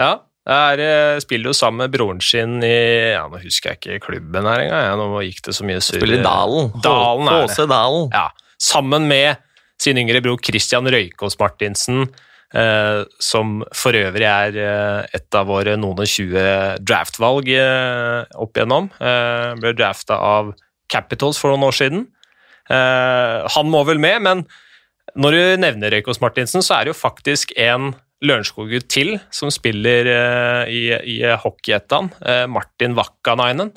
[0.00, 4.06] Ja, jeg eh, spiller jo sammen med broren sin i ja, Nå husker jeg ikke
[4.08, 5.02] klubben her engang.
[5.12, 6.00] Nå gikk det så mye surr.
[6.00, 6.72] Spiller i Dalen.
[6.84, 7.66] Dalen er det.
[7.68, 8.08] Dalen.
[8.14, 8.26] Ja,
[8.60, 9.40] sammen med
[9.80, 12.08] sin yngre bror Christian Røykås Martinsen,
[12.56, 16.42] eh, som for øvrig er eh, et av våre noen og tjue
[16.84, 18.90] draftvalg eh, opp igjennom.
[19.00, 20.52] Eh, ble drafta av
[20.90, 22.04] Capitals for noen år siden.
[22.70, 24.44] Eh, han må vel med, men
[25.20, 30.08] når du nevner Røykås Martinsen, så er det jo faktisk en Lørenskog-gutt til som spiller
[30.10, 33.72] uh, i, i Hockeyettan, uh, Martin Vakkanainen.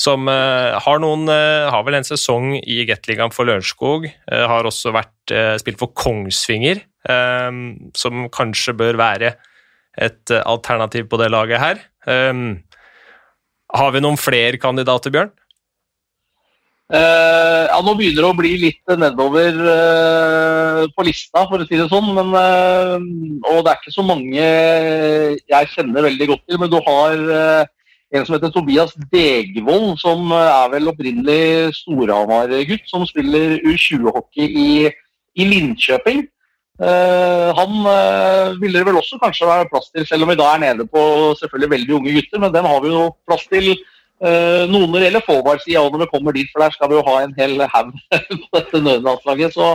[0.00, 4.06] Som uh, har, noen, har vel en sesong i Gateligaen for Lørenskog.
[4.30, 6.80] har også vært, spilt for Kongsvinger,
[7.96, 9.34] som kanskje bør være
[10.00, 11.82] et alternativ på det laget her.
[13.76, 15.34] har vi noen flere kandidater, Bjørn?
[16.90, 21.78] Uh, ja, Nå begynner det å bli litt nedover uh, på lista, for å si
[21.78, 22.08] det sånn.
[22.16, 22.96] Men, uh,
[23.52, 26.58] og det er ikke så mange jeg kjenner veldig godt til.
[26.58, 27.14] Men du har
[28.10, 34.68] en som heter Tobias Degvold, som er vel opprinnelig Storhamar-gutt, som spiller U20-hockey i,
[35.38, 36.24] i, Linköping.
[36.80, 37.74] han
[38.58, 41.02] ville det vel også kanskje være plass til, selv om vi da er nede på
[41.38, 42.42] selvfølgelig veldig unge gutter.
[42.42, 43.76] Men den har vi jo plass til
[44.20, 47.04] Uh, noen når det gjelder forward-sida når vi kommer dit, for der skal vi jo
[47.06, 47.94] ha en hel haug
[48.42, 49.54] på dette nødlandslaget.
[49.56, 49.70] Så,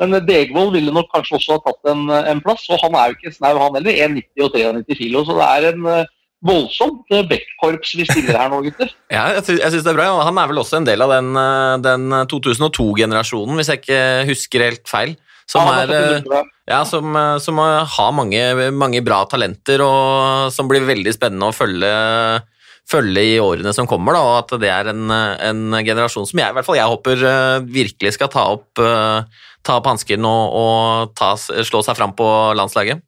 [0.00, 3.18] men Degvold ville nok kanskje også ha tatt en, en plass, og han er jo
[3.18, 3.98] ikke snau, han heller.
[4.08, 6.14] 1,90 og 93 kilo, så det er en uh,
[6.48, 8.94] voldsomt backkorps vi stiller her nå, gutter.
[9.16, 10.06] ja, jeg syns det er bra.
[10.24, 11.36] Han er vel også en del av den,
[11.84, 15.18] den 2002-generasjonen, hvis jeg ikke husker helt feil.
[15.50, 15.90] Som, er,
[16.70, 21.90] ja, som, som har mange, mange, bra talenter, og som blir veldig spennende å følge
[22.90, 26.50] følge i årene som kommer, da, og at det er en, en, generasjon som jeg
[26.50, 29.22] i hvert fall jeg håper uh, virkelig skal ta opp, uh,
[29.66, 32.26] ta opp hansken og, og ta, slå seg fram på
[32.58, 33.04] landslaget.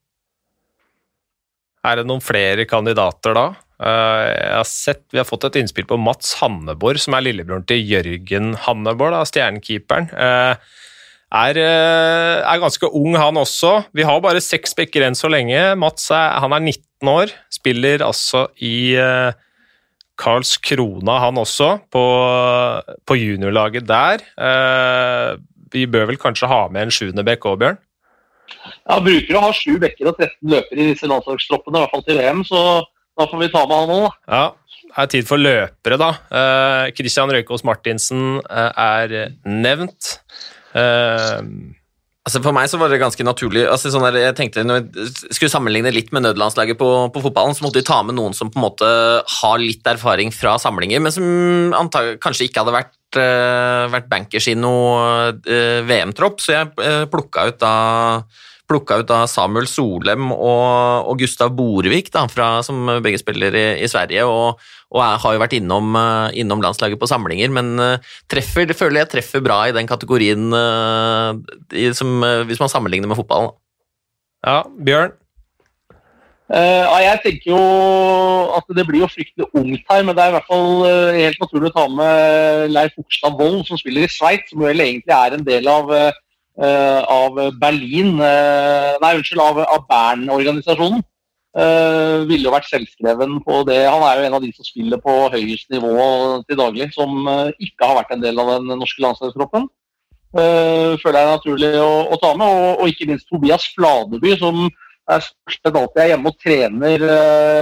[1.83, 3.47] Er det noen flere kandidater da?
[3.83, 7.66] Uh, jeg har sett, Vi har fått et innspill på Mats Hanneborg, som er lillebroren
[7.66, 10.12] til Jørgen Hanneborg, stjernekeeperen.
[11.33, 13.87] Er, er, ganske ung, han også.
[13.97, 15.57] Vi har bare seks bekker enn så lenge.
[15.81, 18.92] Mats er, han er 19 år, spiller altså i
[20.20, 22.05] Karlskrona, han også, på,
[23.09, 24.22] på juniorlaget der.
[24.37, 25.40] Eh,
[25.72, 27.81] vi bør vel kanskje ha med en sjuende bekk òg, Bjørn?
[28.85, 32.05] Ja, bruker å ha sju bekker og 13 løpere i disse landslagstroppene, i hvert fall
[32.07, 32.62] til VM, så
[33.18, 34.12] da får vi ta med han òg, da.
[34.37, 36.11] Ja, det er tid for løpere, da.
[36.40, 40.18] Eh, Christian Røykås Martinsen eh, er nevnt.
[40.77, 41.38] Eh,
[42.22, 43.64] Altså For meg så var det ganske naturlig.
[43.66, 47.56] Altså sånn der, jeg tenkte Når jeg skulle sammenligne litt med nødlandslaget på, på, fotballen,
[47.58, 48.90] så måtte vi ta med noen som på en måte
[49.40, 51.26] har litt erfaring fra samlinger, men som
[51.74, 56.38] antag, kanskje ikke hadde vært, uh, vært bankers i noe uh, VM-tropp.
[56.44, 57.74] Så jeg uh, plukka ut da
[58.72, 63.90] ut da Samuel Solem og, og Gustav Borevik, da, fra, som begge spiller i, i
[63.90, 64.24] Sverige.
[64.24, 68.66] og og jeg har jo vært innom, eh, innom, landslaget på samlinger, men eh, treffer,
[68.68, 71.33] det føler jeg treffer bra i den kategorien uh,
[71.72, 73.55] i, som, hvis man sammenligner med fotballen.
[74.44, 75.14] Ja, Bjørn?
[76.52, 77.61] Uh, jeg tenker jo
[78.59, 80.85] at det blir jo fryktelig ungt her, men det er i hvert fall
[81.16, 85.16] helt naturlig å ta med Leif Okstad Wold, som spiller i Sveits, som vel egentlig
[85.16, 91.00] er en del av uh, av Berlin uh, Nei, unnskyld, av, av Bern-organisasjonen.
[91.53, 93.83] Uh, ville jo vært selvskreven på det.
[93.85, 95.93] Han er jo en av de som spiller på høyest nivå
[96.49, 99.67] til daglig, som uh, ikke har vært en del av den norske landslagstroppen.
[100.33, 102.49] Uh, føler jeg er naturlig å, å ta med.
[102.49, 104.65] Og, og, ikke minst Tobias Fladeby, som
[105.12, 107.05] er størst alltid er hjemme og trener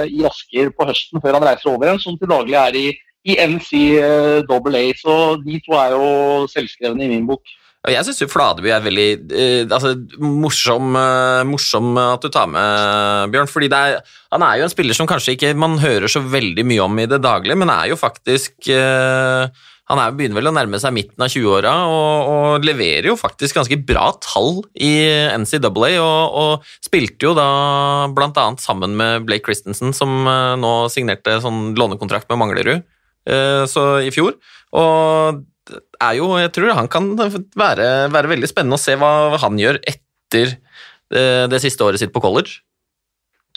[0.07, 2.87] i Asker på høsten før han reiser over igjen, som til daglig er i,
[3.27, 4.85] i NCAA.
[5.01, 6.11] Så de to er jo
[6.53, 7.43] selvskrevne i min bok.
[7.89, 13.49] Jeg syns Fladeby er veldig eh, altså, morsom, eh, morsom, at du tar med, Bjørn.
[13.49, 14.03] fordi er,
[14.35, 17.09] Han er jo en spiller som kanskje ikke man hører så veldig mye om i
[17.09, 19.49] det daglige, men er jo faktisk eh,
[19.89, 23.57] Han er, begynner vel å nærme seg midten av 20-åra og, og, leverer jo faktisk
[23.57, 24.93] ganske bra tall i
[25.41, 25.97] NCAA.
[26.05, 27.49] Og, og spilte jo da
[28.13, 28.45] bl.a.
[28.61, 34.13] sammen med Blake Christensen, som eh, nå signerte sånn lånekontrakt med Manglerud eh, så i
[34.13, 34.37] fjor.
[34.77, 35.41] Og
[36.01, 39.81] er jo Jeg tror han kan være, være veldig spennende å se hva han gjør
[39.83, 40.57] etter
[41.11, 42.61] det, det siste året sitt på college.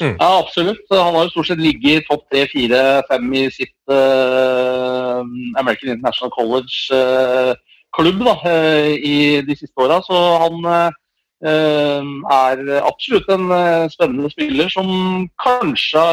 [0.01, 0.15] Mm.
[0.17, 0.81] Ja, absolutt.
[0.89, 5.21] Han har jo stort sett ligget i topp tre, fire, fem i sitt uh,
[5.61, 10.01] American International College-klubb uh, uh, i de siste åra.
[10.01, 10.89] Så han Eh,
[11.43, 14.87] er absolutt en eh, spennende spiller som
[15.43, 16.03] kanskje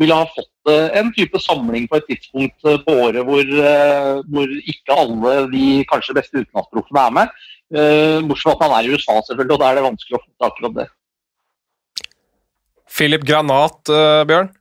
[0.00, 3.54] ville ha fått eh, en type samling på et tidspunkt på året hvor,
[4.32, 7.40] hvor ikke alle de kanskje beste utenlandsproffene er med.
[8.26, 10.44] Bortsett fra at han er i USA, selvfølgelig, og da er det vanskelig å få
[10.44, 10.86] tak i det.
[12.96, 13.80] Philip Granat,
[14.30, 14.52] Bjørn?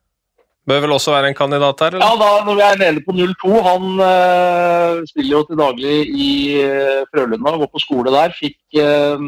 [0.65, 1.94] Bør vel også være en kandidat her?
[1.94, 2.06] Eller?
[2.06, 6.30] Ja, da, når vi er nede på 0-2 Han uh, spiller jo til daglig i
[7.12, 8.34] Frølunda går på skole der.
[8.34, 9.22] Fikk uh,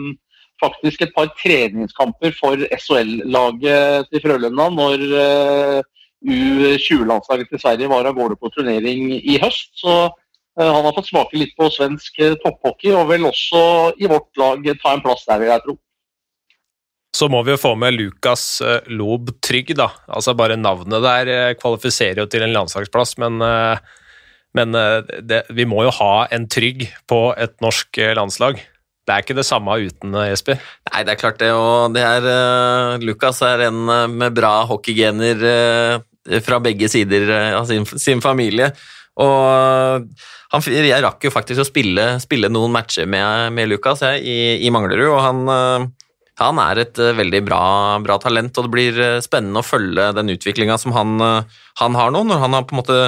[0.61, 5.79] faktisk et par treningskamper for SHL-laget til Frølunda når uh,
[6.27, 9.73] U20-landslaget til Sverige var av gårde på turnering i høst.
[9.81, 13.65] Så uh, han har fått smake litt på svensk uh, topphockey, og vil også
[14.01, 15.77] i vårt lag ta en plass der, vil jeg tro.
[17.17, 18.59] Så må vi jo få med Lukas
[18.93, 19.87] Lob Trygg, da.
[20.11, 23.39] Altså Bare navnet der kvalifiserer jo til en landslagsplass, men,
[24.53, 24.77] men
[25.25, 28.61] det, vi må jo ha en Trygg på et norsk landslag.
[29.07, 30.59] Det er ikke det samme uten eh, Jesper?
[30.91, 31.53] Nei, det er klart det.
[31.55, 37.29] Og det er uh, Lukas er en uh, med bra hockeygener uh, fra begge sider
[37.55, 38.73] av sin, sin, familie.
[39.23, 40.09] Og
[40.51, 44.35] han, jeg rakk jo faktisk å spille, spille noen matcher med, med Lukas jeg, i,
[44.59, 45.87] i, Manglerud, og han,
[46.43, 47.61] han er et veldig bra,
[48.03, 48.59] bra, talent.
[48.59, 51.15] Og det blir spennende å følge den utviklinga som han,
[51.79, 52.99] han har nå, når han har på en måte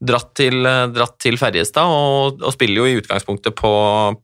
[0.00, 3.72] dratt til, dratt til Ferjestad og, og, spiller jo i utgangspunktet på,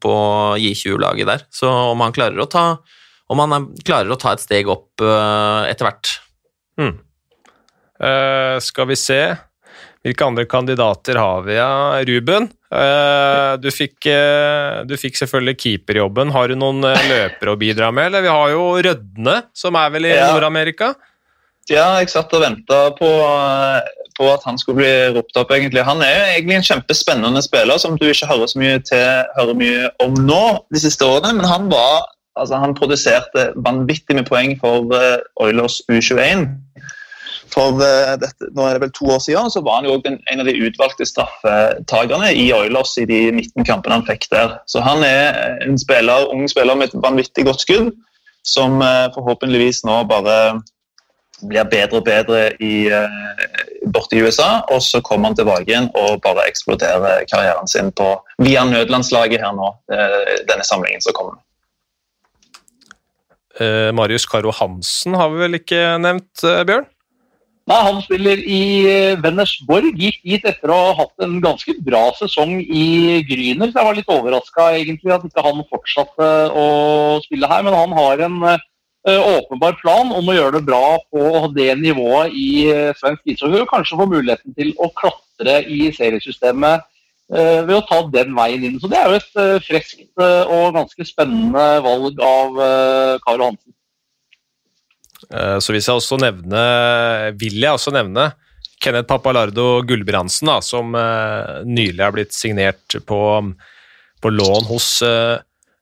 [0.01, 0.13] på
[0.57, 1.43] J20-laget der.
[1.53, 2.67] Så om han klarer å ta,
[3.29, 6.15] om han klarer å ta et steg opp uh, etter hvert.
[6.81, 6.95] Hmm.
[7.97, 9.21] Uh, skal vi se
[10.07, 11.57] hvilke andre kandidater har vi?
[11.57, 16.31] Ja, Ruben, uh, du fikk, uh, du fikk selvfølgelig keeperjobben.
[16.35, 18.11] Har du noen eh, løpere å bidra med?
[18.11, 20.31] Eller vi har jo Rødne, som er vel i Ja.
[20.31, 20.93] Nord-Amerika?
[21.67, 23.09] Ja, jeg satt og venta på,
[24.17, 25.51] på at han skulle bli ropt opp.
[25.51, 25.83] egentlig.
[25.85, 29.03] Han er jo egentlig en kjempespennende spiller som du ikke hører så mye, til,
[29.37, 31.35] hører mye om nå de siste årene.
[31.37, 32.07] Men han, var,
[32.39, 36.47] altså, han produserte vanvittig med poeng for uh, Oilers U21.
[37.53, 40.11] For uh, dette, nå er det vel to år siden, så var han jo også
[40.11, 44.57] en, en av de utvalgte straffetakerne i Oilers i de 19 kampene han fikk der.
[44.67, 47.93] Så han er en spiller, ung spiller med et vanvittig godt skudd,
[48.47, 50.57] som uh, forhåpentligvis nå bare
[51.45, 55.89] blir bedre og bedre i, eh, borte i USA, og så kommer han tilbake igjen
[55.95, 61.37] og bare eksploderer karrieren sin på, via nødlandslaget her nå, eh, denne samlingen som kommer.
[63.59, 66.85] Eh, Marius Karo Hansen har vi vel ikke nevnt, eh, Bjørn?
[67.67, 68.61] Nei, Han spiller i
[69.19, 69.23] Vennesborg.
[69.27, 69.97] Vennersborg.
[69.99, 73.67] Gikk dit etter å ha hatt en ganske bra sesong i Gryner.
[73.73, 77.65] Så jeg var litt overraska egentlig at ikke han fortsatte å spille her.
[77.67, 78.37] Men han har en
[79.15, 83.61] åpenbar plan om å gjøre det bra på det nivået i eh, svensk ishockey.
[83.63, 86.83] Og kanskje få muligheten til å klatre i seriesystemet
[87.31, 88.79] eh, ved å ta den veien inn.
[88.81, 93.73] Så det er jo et freskt eh, og ganske spennende valg av eh, Karo Hansen.
[95.31, 96.65] Eh, Så hvis jeg også nevne,
[97.39, 98.31] vil jeg også nevne
[98.77, 103.21] Kenneth Papalardo Gulbrandsen, som eh, nylig har blitt signert på,
[104.21, 105.39] på lån hos eh,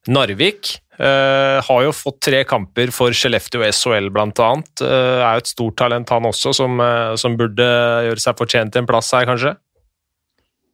[0.08, 0.78] Narvik.
[1.00, 4.82] uh, har jo fått tre kamper for Skellefteå SHL, blant annet.
[4.82, 7.66] Eh, er jo et stort talent, han også, som, uh, som burde
[8.08, 9.56] gjøre seg fortjent til en plass her, kanskje.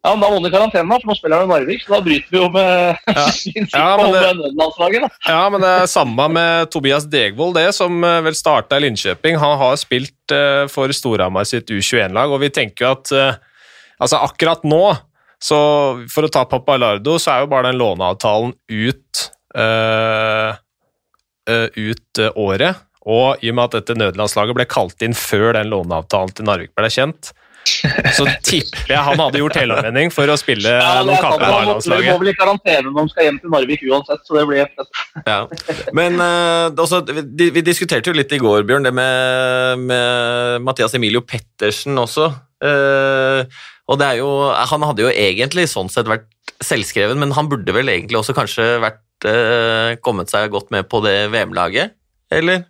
[0.06, 1.82] Ja, men Da må han i karantene, da, for nå spiller han i Narvik.
[1.86, 3.26] Så da bryter vi jo med Ja.
[3.82, 5.10] Ja, men det- nødlandslaget.
[5.28, 9.38] Ja, men det er samme med Tobias Degvold, det, som vel starta i Linköping.
[9.41, 13.13] Han har spilt uh, for Storhamar sitt U21-lag, og vi tenker jo at
[14.02, 14.86] altså akkurat nå,
[15.41, 15.58] så
[16.13, 19.11] for å ta Papalardo, så er jo bare den låneavtalen ut
[19.55, 20.55] eh,
[21.75, 22.87] ut eh, året.
[23.01, 26.75] Og i og med at dette nødlandslaget ble kalt inn før den låneavtalen til Narvik
[26.77, 27.31] ble kjent,
[28.15, 31.51] så tipper jeg han hadde gjort helomvending for å spille Ja, noen er kamper med
[31.51, 32.19] Han må, de må A-landslaget.
[32.21, 35.01] vel i karantene når de skal hjem til Narvik uansett, så det blir fett.
[35.27, 35.39] Ja.
[35.97, 40.97] Men uh, også, vi, vi diskuterte jo litt i går, Bjørn, det med, med Mathias
[40.97, 42.31] Emilio Pettersen også.
[42.61, 43.45] Uh,
[43.89, 46.29] og det er jo, han hadde jo egentlig sånn sett vært
[46.63, 51.01] selvskreven, men han burde vel egentlig også kanskje vært, eh, kommet seg godt med på
[51.05, 51.97] det VM-laget,
[52.31, 52.65] eller?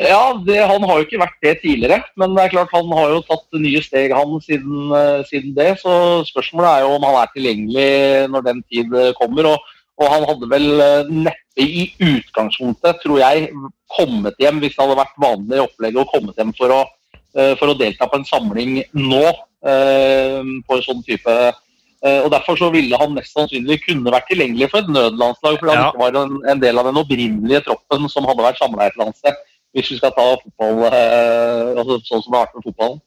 [0.00, 3.12] Ja, det, han har jo ikke vært det tidligere, men det er klart han har
[3.12, 5.68] jo tatt nye steg han siden, eh, siden det.
[5.82, 5.92] Så
[6.30, 7.92] spørsmålet er jo om han er tilgjengelig
[8.32, 9.52] når den tid eh, kommer.
[9.52, 13.52] Og, og han hadde vel eh, neppe i utgangspunktet, tror jeg,
[13.92, 16.82] kommet hjem hvis det hadde vært vanlig opplegg å kommet hjem for å,
[17.60, 19.26] for å delta på en samling nå.
[19.62, 21.34] På en sånn type
[22.24, 25.84] og Derfor så ville han mest sannsynlig kunne vært tilgjengelig for et nødlandslag, fordi han
[25.84, 25.90] Ja.
[25.92, 29.10] ikke var en, en del av den opprinnelige troppen som hadde vært samla et eller
[29.10, 29.34] annet sted
[29.72, 32.98] hvis vi skal ta fotball eh, altså sånn som det har vært med fotballen.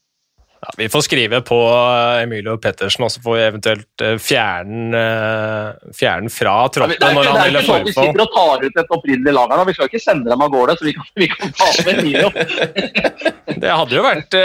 [0.66, 5.02] Ja, vi får skrive på eh, Emilio Pettersen, og så får vi eventuelt eh, fjerne
[5.02, 8.32] eh, fjerne fra troppen Ja, når ikke, han vil melder ikke sånn vi sitter og
[8.34, 9.64] tar ut et opprinnelig lag her.
[9.70, 12.32] Vi skal ikke sende dem av gårde, så vi kan, vi kan ta med Emilio.
[13.66, 14.36] Det hadde jo vært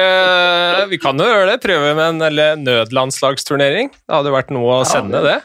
[0.90, 3.88] Vi kan jo gjøre det, prøve med en eller nødlandslagsturnering.
[3.90, 5.38] Det hadde jo vært noe å sende, det.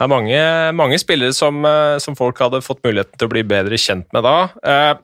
[0.00, 0.38] Det er mange,
[0.78, 1.66] mange spillere som,
[2.00, 4.36] som folk hadde fått muligheten til å bli bedre kjent med da.
[4.64, 4.94] Eh,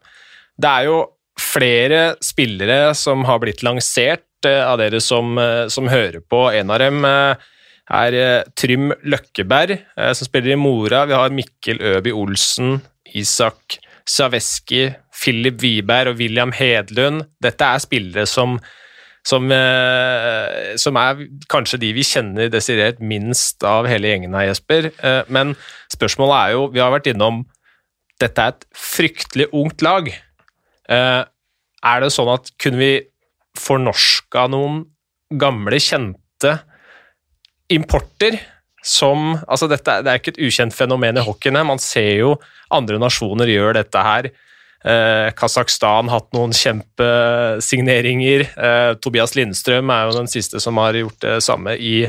[0.56, 1.02] Det er jo
[1.40, 6.46] flere spillere som har blitt lansert eh, av dere som, eh, som hører på.
[6.52, 7.48] En av dem eh,
[7.96, 8.16] er
[8.58, 11.04] Trym Løkkeberg, som spiller i Mora.
[11.06, 12.80] Vi har Mikkel Øby Olsen,
[13.14, 13.76] Isak
[14.10, 17.28] Saveski, Philip Wiberg og William Hedlund.
[17.38, 18.56] Dette er spillere som,
[19.22, 19.46] som,
[20.82, 24.90] som er kanskje de vi kjenner desidert minst av hele gjengen her, Jesper.
[25.30, 25.54] Men
[25.94, 27.44] spørsmålet er jo, vi har vært innom
[28.22, 30.08] dette er et fryktelig ungt lag.
[30.88, 31.22] Eh,
[31.86, 32.92] er det sånn at kunne vi
[33.56, 34.84] fornorska noen
[35.40, 36.58] gamle, kjente
[37.72, 38.38] importer
[38.86, 41.66] som altså dette, Det er ikke et ukjent fenomen i hockeyen.
[41.66, 42.36] Man ser jo
[42.70, 44.30] andre nasjoner gjør dette her.
[44.86, 48.46] Eh, Kasakhstan hatt noen kjempesigneringer.
[48.54, 52.06] Eh, Tobias Lindstrøm er jo den siste som har gjort det samme i,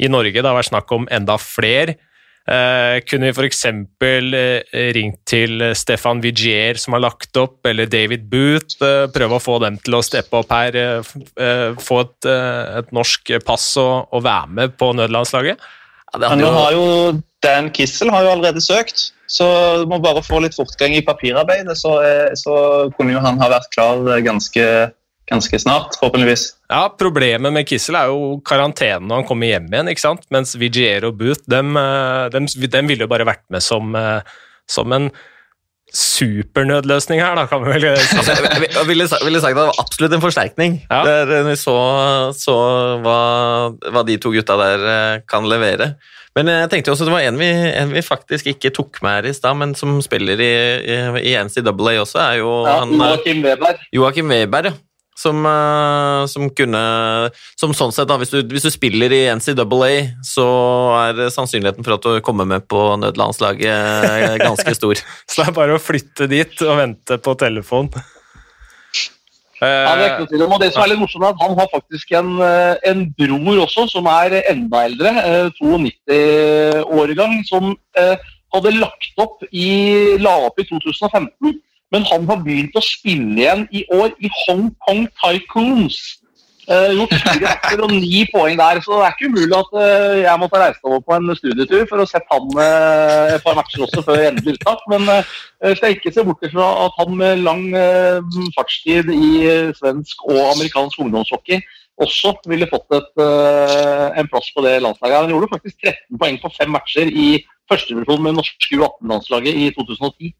[0.00, 0.40] i Norge.
[0.40, 1.98] Det har vært snakk om enda flere.
[2.46, 3.64] Eh, kunne vi f.eks.
[3.66, 9.42] Eh, ringt til Stefan Vigier, som har lagt opp, eller David Booth, eh, prøve å
[9.42, 13.72] få dem til å steppe opp her, eh, eh, få et, eh, et norsk pass
[13.82, 15.58] og, og være med på nødlandslaget?
[16.12, 16.86] Ja, det Men nå jo, har jo
[17.42, 21.74] Dan Kissel har jo allerede søkt, så du må bare få litt fortgang i papirarbeidet,
[21.78, 22.54] så, eh, så
[22.94, 24.68] kunne jo han ha vært klar ganske
[25.30, 26.44] ganske snart, forhåpentligvis.
[26.70, 29.90] Ja, Problemet med Kissel er jo karantenen når han kommer hjem igjen.
[29.92, 30.26] ikke sant?
[30.34, 34.20] Mens Vigier og Booth dem, eh, dem, dem ville jo bare vært med som, eh,
[34.70, 35.10] som en
[35.96, 38.18] supernødløsning her, da, kan vi vel si.
[38.18, 40.80] Altså, jeg, ville, ville sagt at det var absolutt en forsterkning.
[40.90, 41.02] Ja.
[41.06, 41.76] Der eh, vi så,
[42.36, 42.56] så
[43.04, 43.18] hva,
[43.94, 45.94] hva de to gutta der kan levere.
[46.36, 49.28] Men jeg tenkte også det var en vi, en vi faktisk ikke tok med her
[49.30, 50.50] i stad, men som spiller i,
[50.84, 50.96] i,
[51.30, 53.78] i NCAA også, er jo Ja, han Joakim Weber.
[53.96, 54.74] Joakim Weber, ja.
[55.16, 56.80] Som, eh, som kunne
[57.56, 59.92] Som sånn sett, da, hvis du, hvis du spiller i NCAA,
[60.26, 60.48] så
[61.00, 65.00] er sannsynligheten for at du kommer med på nødlandslaget eh, ganske stor.
[65.30, 67.88] Så det er bare å flytte dit og vente på telefon.
[69.60, 70.54] Ja, det er ikke noe tvil om.
[70.56, 73.62] Og det som er litt morsomt, er at han har faktisk en, eh, en bror
[73.64, 78.16] også, som er enda eldre, eh, 92-årgang, som eh,
[78.54, 81.56] hadde lagt opp i, la opp i 2015.
[81.94, 85.98] Men han har begynt å spille igjen i år i Hong Kong Tycoons.
[86.66, 90.16] Uh, gjort fire matcher og ni poeng der, så det er ikke umulig at uh,
[90.18, 93.84] jeg måtte reise over på en studietur for å sette han uh, et par matcher
[93.86, 94.82] også før endelig uttak.
[94.90, 99.30] Men jeg skal ikke se bort fra at han med lang uh, fartstid i
[99.78, 101.62] svensk og amerikansk ungdomshockey
[102.02, 103.22] også ville fått et,
[104.20, 105.16] en plass på det landslaget.
[105.16, 107.28] Han gjorde faktisk 13 poeng på fem matcher i
[107.70, 110.34] førstedivisjon med norske U18-landslaget i 2010.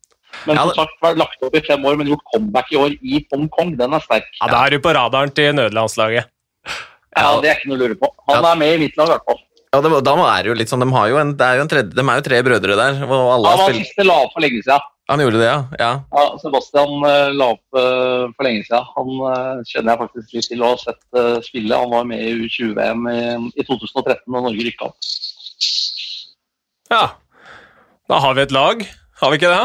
[0.46, 2.96] Men Ja, som sagt, vært lagt opp i fem år, men gjort comeback i år
[3.00, 3.76] i Hongkong.
[3.78, 4.28] Den er sterk.
[4.40, 6.28] Ja, Da er du på radaren til nødlandslaget.
[7.16, 8.10] Ja, Det er ikke noe å lure på.
[8.28, 8.52] Han Ja.
[8.52, 9.40] er med i mitt lag, i hvert fall.
[9.72, 11.62] Ja, det, da er det jo litt sånn, de, har jo en, det er jo
[11.62, 14.14] en tredje, de er jo tre brødre der, og alle Han var spilt siste la
[14.24, 14.80] opp for lenge siden.
[15.08, 15.58] Han gjorde det, ja.
[15.78, 15.90] ja.
[16.10, 18.88] Ja, Sebastian uh, la opp uh, for lenge siden.
[18.96, 21.78] Han uh, kjenner jeg faktisk litt til å ha sett spille.
[21.78, 23.20] Han var med i U20-VM i,
[23.54, 25.10] i 2013 da Norge rykka opp.
[26.90, 27.04] Ja,
[28.10, 28.82] da har vi et lag.
[29.20, 29.62] Har vi ikke det?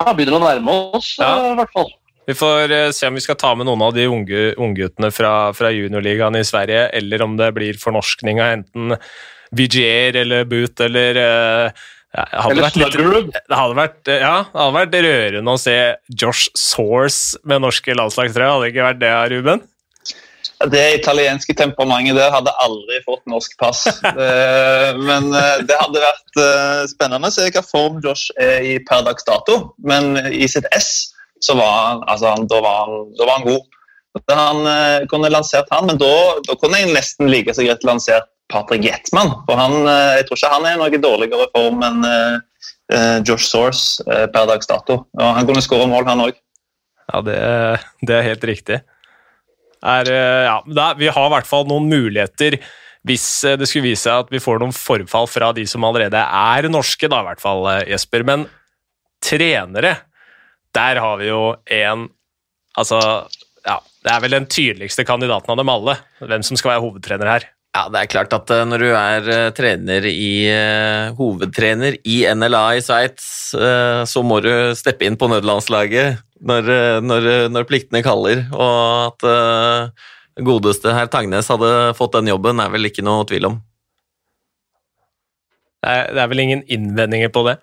[0.00, 1.30] Ja, begynner å nærme oss, Ja.
[1.38, 1.90] eh, i hvert fall.
[2.26, 5.52] Vi får eh, se om vi skal ta med noen av de unge ungguttene fra,
[5.54, 8.96] fra juniorligaen i Sverige, eller om det blir fornorskning av enten
[9.54, 11.84] Vigier eller Boot eller eh,
[12.16, 13.30] ja, Eller Sluggerud.
[13.30, 15.76] Det hadde vært, ja, det hadde vært rørende å se
[16.18, 18.48] Josh Source med norske landslagstrøye.
[18.50, 19.62] Hadde det ikke vært det, Ruben?
[20.64, 23.84] Det italienske temperamentet der hadde aldri fått norsk pass.
[24.16, 28.76] Eh, Men eh, det hadde vært eh, spennende å se hva form Josh er i
[28.86, 29.58] per dags dato.
[29.84, 31.12] Men i sitt S
[31.44, 33.66] så var han, altså, da, var han, da var han god.
[34.24, 34.62] Da han
[35.12, 36.08] kunne lansert han, men da,
[36.46, 39.34] da kunne jeg nesten like så greit lansert Patrick Jetman.
[39.44, 39.76] For han,
[40.16, 42.00] jeg tror ikke han er i noe dårligere form enn
[43.28, 45.02] Josh Source per dags dato.
[45.20, 46.40] Og han kunne skåre mål, han òg.
[47.12, 47.36] Ja, det,
[48.08, 48.80] det er helt riktig.
[49.86, 52.58] Er, eh, ja, da, vi har i hvert fall noen muligheter
[53.06, 56.18] hvis eh, det skulle vise seg at vi får noen forfall fra de som allerede
[56.18, 58.26] er norske, da i hvert fall, eh, Jesper.
[58.26, 58.48] Men
[59.22, 59.94] trenere,
[60.74, 61.48] der har vi jo
[61.80, 62.10] en
[62.76, 62.98] Altså,
[63.64, 67.30] ja, det er vel den tydeligste kandidaten av dem alle, hvem som skal være hovedtrener
[67.30, 67.46] her.
[67.72, 70.44] Ja, det er klart at når du er trener i
[71.16, 77.28] hovedtrener i NLA i Sveits, så må du steppe inn på nødlandslaget når, eh, når,
[77.52, 78.44] når pliktene kaller.
[78.54, 80.08] Og at uh,
[80.44, 83.60] godeste herr Tangnes hadde fått den jobben, er vel ikke noe tvil om.
[85.84, 87.56] Det er, det er vel ingen innvendinger på det?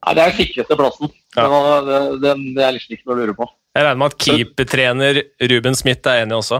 [0.00, 1.10] Nei, det er sikreste plassen.
[1.36, 1.44] Ja.
[1.44, 3.48] Det, var- det, det, det er liksom ikke noe å lure på.
[3.76, 5.20] Jeg regner med at keepertrener
[5.52, 6.58] Ruben Smith er enig også.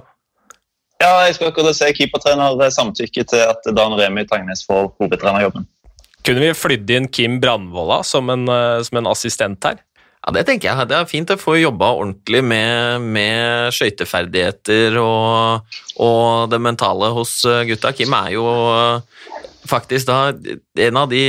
[1.01, 5.65] Ja, jeg skal akkurat se keepertrener samtykke til at Dan Remi Tangnes får hovedtrenerjobben.
[6.21, 9.81] Kunne vi flydd inn Kim Brandvolla som eh, som en assistent her?
[10.21, 10.89] Ja, Det tenker jeg.
[10.91, 17.39] Det er fint å få jobba ordentlig med, med skøyteferdigheter og, og det mentale hos
[17.49, 17.95] eh, gutta.
[17.97, 19.23] Kim er jo eh,
[19.71, 21.23] faktisk da en av, de,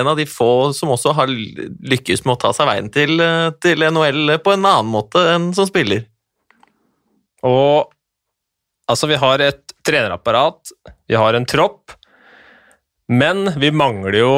[0.00, 3.50] en av de få som også har lykkes med å ta seg veien til, eh,
[3.60, 6.06] til NHL på en annen måte enn som spiller.
[7.44, 7.92] Og
[8.88, 10.72] altså, vi har et trenerapparat,
[11.08, 11.92] vi har en tropp,
[13.10, 14.34] men vi mangler jo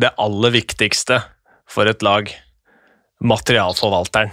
[0.00, 1.22] det aller viktigste
[1.70, 2.30] for et lag.
[3.20, 4.32] Materialforvalteren.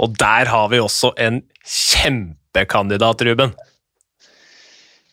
[0.00, 3.52] Og der har vi også en kjempekandidat, Ruben.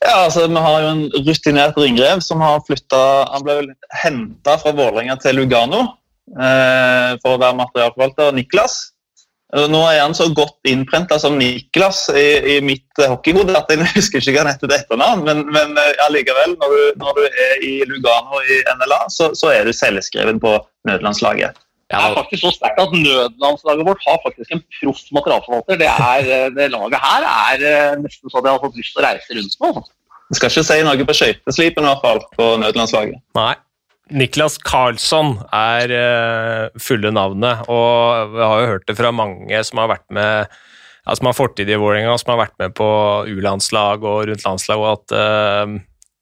[0.05, 2.99] Ja, altså Vi har jo en rutinert ringrev som har flytta
[3.31, 5.79] Han ble vel henta fra Vålerenga til Lugano
[6.37, 8.35] eh, for å være materialforvalter.
[8.37, 8.77] Niklas.
[9.71, 13.87] Nå er han så godt innprenta som Niklas i, i mitt eh, hockeyhode at jeg
[13.95, 17.23] husker ikke hva han heter til etternavn, men, men eh, allikevel, når, du, når du
[17.27, 20.57] er i Lugano i NLA, så, så er du selvskreven på
[20.89, 21.55] nødlandslaget.
[21.87, 25.77] Det er faktisk så sterkt at nødlandslaget vårt har faktisk en proff materialforvalter.
[25.79, 29.03] Det, er, eh, det laget her er eh, nesten så de har fått lyst til
[29.03, 29.79] å reise rundt med.
[29.79, 33.23] Du Jeg skal ikke si noe på skøyteslipen i hvert fall, på nødlandslaget.
[33.39, 33.53] Nei.
[34.07, 39.81] Niklas Karlsson er uh, fulle navnet, og vi har jo hørt det fra mange som
[39.83, 42.87] har vært med ja, som har fortid i Vålerenga, som har vært med på
[43.31, 45.75] U-landslag og rundt landslag, og at uh,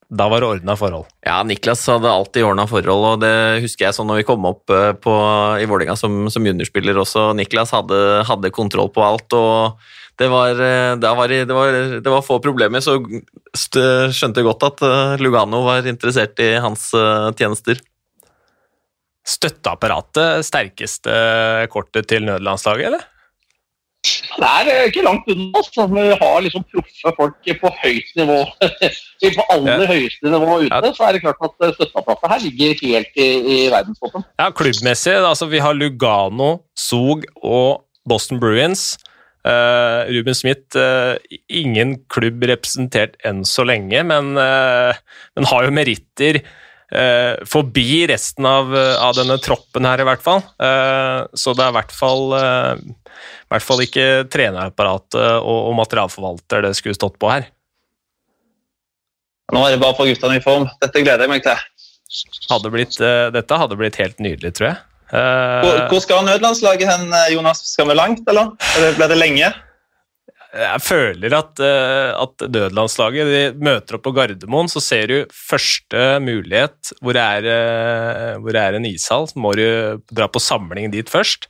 [0.09, 1.09] da var det ordna forhold.
[1.25, 4.69] Ja, Niklas hadde alltid ordna forhold, og det husker jeg sånn når vi kom opp
[4.69, 5.15] på,
[5.57, 7.31] i Vålerenga som, som, juniorspiller også.
[7.37, 7.99] Niklas hadde,
[8.29, 9.33] hadde kontroll på alt.
[9.33, 9.79] og
[10.15, 12.99] det var, eh, det, var, det, var, det var, få problemer, så
[13.55, 17.81] skjønte jeg godt at eh, Lugano var interessert i hans eh, tjenester.
[19.25, 21.15] Støtteapparatet sterkeste
[21.73, 23.03] kortet til nødlandslaget, eller?
[24.35, 25.49] Det er ikke langt unna.
[25.59, 25.87] Altså.
[25.91, 28.39] Vi har liksom proffe folk på høyt nivå.
[29.35, 29.87] på aller ja.
[29.89, 30.91] høyeste nivå ute, ja.
[30.93, 34.25] så er det klart at støtteapparatet her ligger helt i, i verdenstoppen.
[34.39, 35.15] Ja, klubbmessig.
[35.17, 38.93] Altså, vi har Lugano, Zug og Boston Bruins.
[39.45, 41.17] Uh, Ruben Smith, uh,
[41.53, 44.97] ingen klubb representert enn så lenge, men, uh,
[45.37, 46.39] men har jo meritter
[47.49, 50.41] forbi resten av, av, denne troppen her, i hvert fall.
[51.33, 56.73] så det er i hvert fall, i hvert fall ikke trenerapparatet og, og materialforvalter det
[56.79, 57.49] skulle stått på her.
[59.53, 60.69] Nå er det bare for guttene i form.
[60.81, 61.59] Dette gleder jeg meg til.
[62.49, 62.99] Hadde blitt,
[63.35, 64.83] dette hadde blitt helt nydelig, tror jeg.
[65.11, 67.61] Hvor, hvor, skal nødlandslaget hen, eh, Jonas?
[67.69, 68.55] Skal vi langt, eller?
[68.77, 69.51] eller blir det lenge?
[70.55, 76.05] Jeg føler at, eh, at nødlandslaget de møter opp på Gardermoen, så ser du første
[76.23, 79.27] mulighet hvor det er, eh, hvor det er en ishall.
[79.27, 79.65] Så må du
[80.11, 81.49] dra på samling dit først.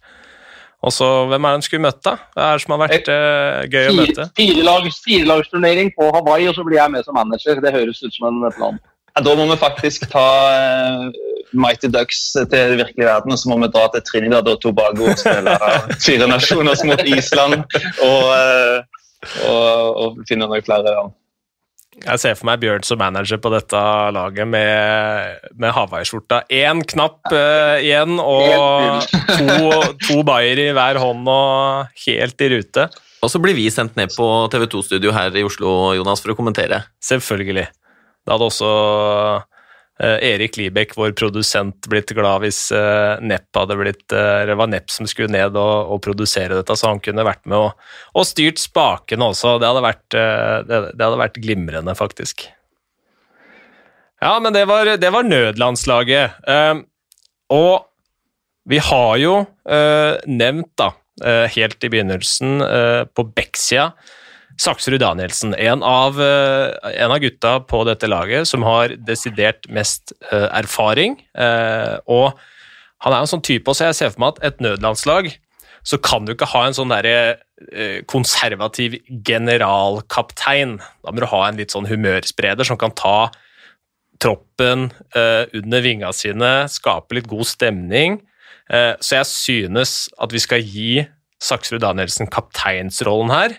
[0.86, 2.18] Og så, Hvem er det de skulle møtt, da?
[2.34, 4.28] Hva er det som har vært uh, gøy å møte?
[4.38, 7.62] Firelagsturnering fire på Hawaii, og så blir jeg med som manager.
[7.64, 8.78] Det høres ut som en plan.
[9.16, 11.08] Ja, da må vi faktisk ta uh,
[11.56, 12.20] Mighty Ducks
[12.52, 15.56] til virkelig verden, og så må vi dra til Trinidad og Tobago og spille
[16.06, 17.58] fire nasjoner mot Island
[18.04, 18.95] og, eh,
[19.50, 20.96] og, og finne noen flere.
[20.96, 21.06] Ja.
[21.96, 26.42] Jeg ser for meg Bjørn som manager på dette laget med, med Hawaii-skjorta.
[26.52, 29.70] Én knapp uh, igjen og to,
[30.04, 32.90] to bayer i hver hånd og helt i rute.
[33.24, 36.38] Og så blir vi sendt ned på TV 2-studio her i Oslo Jonas, for å
[36.38, 36.84] kommentere.
[37.02, 37.70] Selvfølgelig.
[38.26, 38.72] Det hadde også
[40.00, 44.92] Erik Libek, vår produsent, blitt glad hvis uh, Nepp hadde blitt uh, Det var Nepp
[44.92, 48.60] som skulle ned og, og, produsere dette, så han kunne vært med og, og styrt
[48.60, 49.56] spakene også.
[49.62, 52.44] Det hadde, vært, det, det hadde vært glimrende, faktisk.
[54.20, 56.44] Ja, men det var, det var nødlandslaget.
[57.54, 57.74] og
[58.66, 59.34] vi har jo
[59.70, 60.90] nevnt, da,
[61.54, 62.64] helt i begynnelsen,
[63.14, 63.92] på Beksia
[64.62, 66.72] Saksrud Danielsen, en av, eh,
[67.04, 71.18] en av, gutta på dette laget som har desidert mest uh, erfaring.
[71.36, 72.40] Uh, og
[73.04, 75.34] han er en sånn type også, jeg ser for meg at et nødlandslag
[75.86, 77.36] så kan du ikke ha en sånn derre
[78.10, 80.80] konservativ generalkaptein.
[81.06, 83.30] Da må du ha en litt sånn humørspreder som kan ta
[84.18, 88.18] troppen under vinga sine, skape litt god stemning.
[88.66, 91.06] så jeg synes at vi skal gi
[91.38, 93.56] Saksrud Danielsen kapteinsrollen her.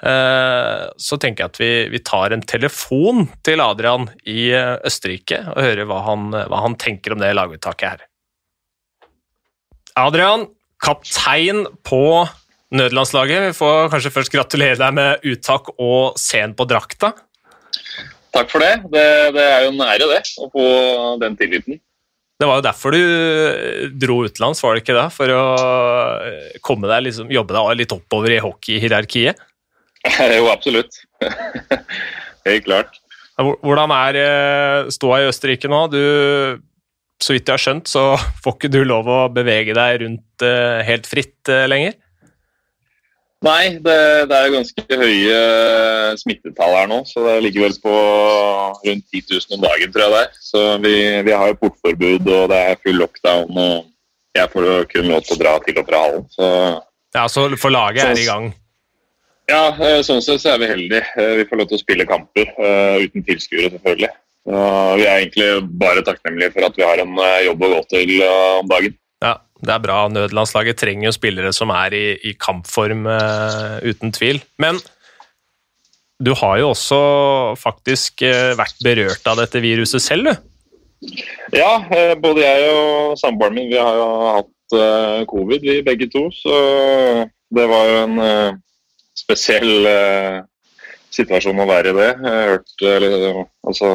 [0.00, 5.42] Eh, så tenker jeg at vi, vi, tar en telefon til Adrian i eh, Østerrike
[5.52, 8.06] og hører hva han, hva han tenker om det laguttaket her.
[10.00, 10.46] Adrian,
[10.80, 12.24] kaptein på
[12.72, 13.50] nødlandslaget.
[13.50, 17.12] Vi får kanskje først gratulere deg med uttak og sen på drakta.
[18.32, 18.76] Takk for det.
[18.94, 19.06] det.
[19.34, 19.44] det.
[19.44, 20.66] er jo en ære, det, å få
[21.20, 21.80] den tilliten.
[22.40, 23.02] Det var jo derfor du
[24.00, 25.08] dro utenlands, var det ikke det?
[25.12, 25.42] For å
[26.64, 29.42] komme deg, liksom, jobbe deg litt oppover i hockeyhierarkiet?
[30.38, 31.02] Jo, absolutt.
[32.48, 33.00] Helt klart.
[33.40, 35.86] Hvordan er eh, ståa i Østerrike nå?
[35.92, 36.02] Du,
[37.20, 38.04] så vidt jeg har skjønt, så
[38.44, 41.98] får ikke du lov å bevege deg rundt eh, helt fritt eh, lenger?
[43.40, 45.36] Nei, det, det, er ganske høye
[46.20, 46.98] smittetall her nå.
[47.08, 47.94] Så det ligger vel på
[48.84, 50.34] rundt 10 000 om dagen, tror jeg det er.
[50.44, 50.92] Så vi,
[51.24, 53.48] vi har jo portforbud, og det er full lockdown.
[53.64, 56.26] Og jeg får jo kun lov til å dra til og fra hallen.
[56.36, 56.50] Så,
[57.16, 58.52] ja, så for laget er i gang?
[59.50, 61.02] Ja, eh, sånn sett så er vi heldige.
[61.18, 64.10] Eh, vi får lov til å spille kamper uh, uten tilskuere, selvfølgelig.
[64.50, 65.46] Vi er egentlig
[65.78, 68.94] bare takknemlige for at vi har en jobb å gå til om dagen.
[69.20, 69.98] Ja, det er bra.
[70.10, 73.04] Nødlandslaget trenger jo spillere som er i, i kampform,
[73.84, 74.40] uten tvil.
[74.58, 74.80] Men
[76.24, 77.02] du har jo også
[77.60, 78.24] faktisk
[78.58, 81.12] vært berørt av dette viruset selv, du?
[81.60, 81.76] Ja,
[82.24, 84.08] både jeg og samboeren min vi har jo
[84.40, 86.26] hatt covid, vi begge to.
[86.32, 86.64] Så
[87.52, 88.18] det var jo en
[89.30, 90.40] spesiell eh,
[91.14, 92.10] situasjon å være i det.
[92.10, 93.92] Jeg har hørt eller, altså,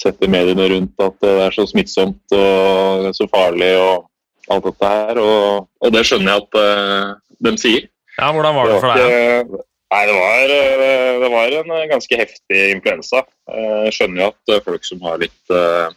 [0.00, 4.08] sett i mediene rundt at det er så smittsomt og så farlig og
[4.52, 5.20] alt dette her.
[5.22, 7.14] Og, og det skjønner jeg at eh,
[7.46, 7.88] de sier.
[8.18, 9.54] Ja, Hvordan var det for deg?
[9.94, 13.24] Nei, det var, eh, det var, en ganske heftig influensa.
[13.54, 15.88] Jeg skjønner jo at folk som har litt eh,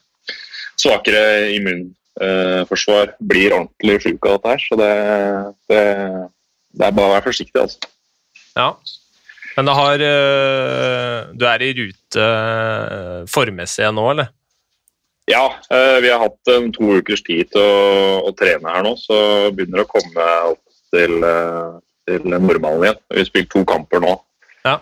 [0.78, 1.24] svakere
[1.56, 4.66] immunforsvar blir ordentlig sjuk av dette her.
[4.68, 4.92] Så det,
[5.72, 5.86] det,
[6.78, 7.94] det er bare å være forsiktig, altså.
[8.58, 8.72] Ja.
[9.58, 14.34] Men det har øh, Du er i rute øh, formmessig nå, eller?
[15.28, 15.44] Ja,
[15.74, 19.18] eh, vi har hatt to ukers tid til å, å trene her nå, så
[19.52, 20.62] begynner det å komme opp
[20.96, 21.74] til, eh,
[22.08, 23.02] til normalen igjen.
[23.12, 24.14] Vi har spilt to kamper nå.
[24.64, 24.78] Ja.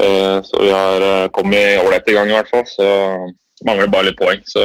[0.00, 2.66] Eh, Så vi har eh, kommet ålreit i gang i hvert fall.
[2.66, 2.88] Så
[3.68, 4.42] mangler bare litt poeng.
[4.50, 4.64] Så.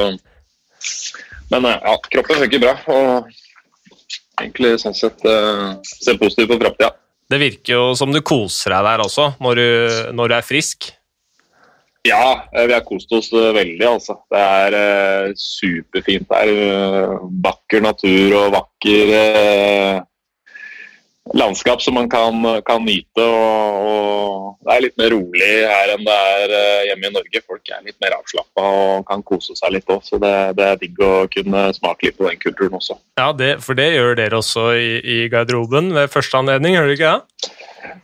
[1.52, 2.74] Men eh, ja, kroppen funker bra.
[2.90, 3.30] Og
[4.42, 6.96] egentlig sånn sett eh, ser positivt på framtida.
[7.30, 9.68] Det virker jo som du koser deg der også, når du,
[10.18, 10.90] når du er frisk.
[12.08, 14.16] Ja, vi har kost oss eh, veldig, altså.
[14.32, 16.50] Det er eh, superfint her.
[16.50, 19.12] Eh, Vakker natur og vakker
[21.38, 23.24] landskap som man kan, kan nyte.
[23.24, 27.44] Og, og det er litt mer rolig her enn det er eh, hjemme i Norge.
[27.46, 30.82] Folk er litt mer avslappa og kan kose seg litt òg, så det, det er
[30.82, 33.00] digg å kunne smake litt på den kulturen også.
[33.20, 37.00] Ja, det, For det gjør dere også i, i garderoben ved første anledning, gjør dere
[37.00, 37.56] ikke det?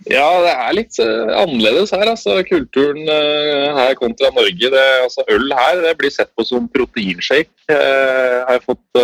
[0.08, 2.08] Ja, det er litt eh, annerledes her.
[2.14, 4.72] altså Kulturen eh, her kontra Norge.
[4.74, 9.02] Det, altså Øl her det blir sett på som proteinshake, har jeg fått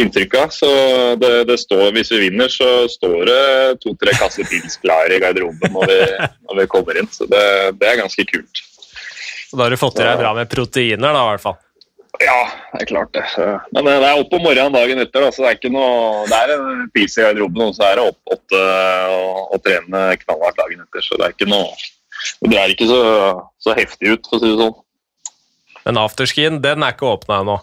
[0.00, 0.54] inntrykk av.
[0.54, 0.70] Så
[1.20, 3.42] det, det står, Hvis vi vinner, så står det
[3.84, 6.00] to-tre kasser pils klare i garderoben når vi,
[6.48, 7.10] når vi kommer inn.
[7.12, 7.44] Så det,
[7.80, 8.64] det er ganske kult.
[9.50, 11.60] Så Da har du fått i deg bra med proteiner, da, i hvert fall.
[12.22, 12.40] Ja,
[12.74, 13.24] det er klart det.
[13.74, 15.24] Men det er opp om morgenen dagen etter.
[15.24, 17.98] Da, så det er ikke noe, det er en pils i garderoben, og så er
[17.98, 18.62] det opp åtte
[19.50, 21.06] og, trene knallhardt dagen etter.
[21.06, 21.74] Så det er ikke noe
[22.40, 23.00] Det drar ikke så,
[23.60, 24.76] så heftig ut, for å si det sånn.
[25.84, 27.58] Men afterskien, den er ikke åpna ennå.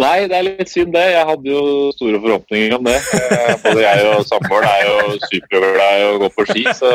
[0.00, 1.02] Nei, det er litt synd det.
[1.12, 2.96] Jeg hadde jo store forhåpninger om det.
[2.96, 6.90] Eh, Både jeg og samboeren er jo superglad i å gå på ski, så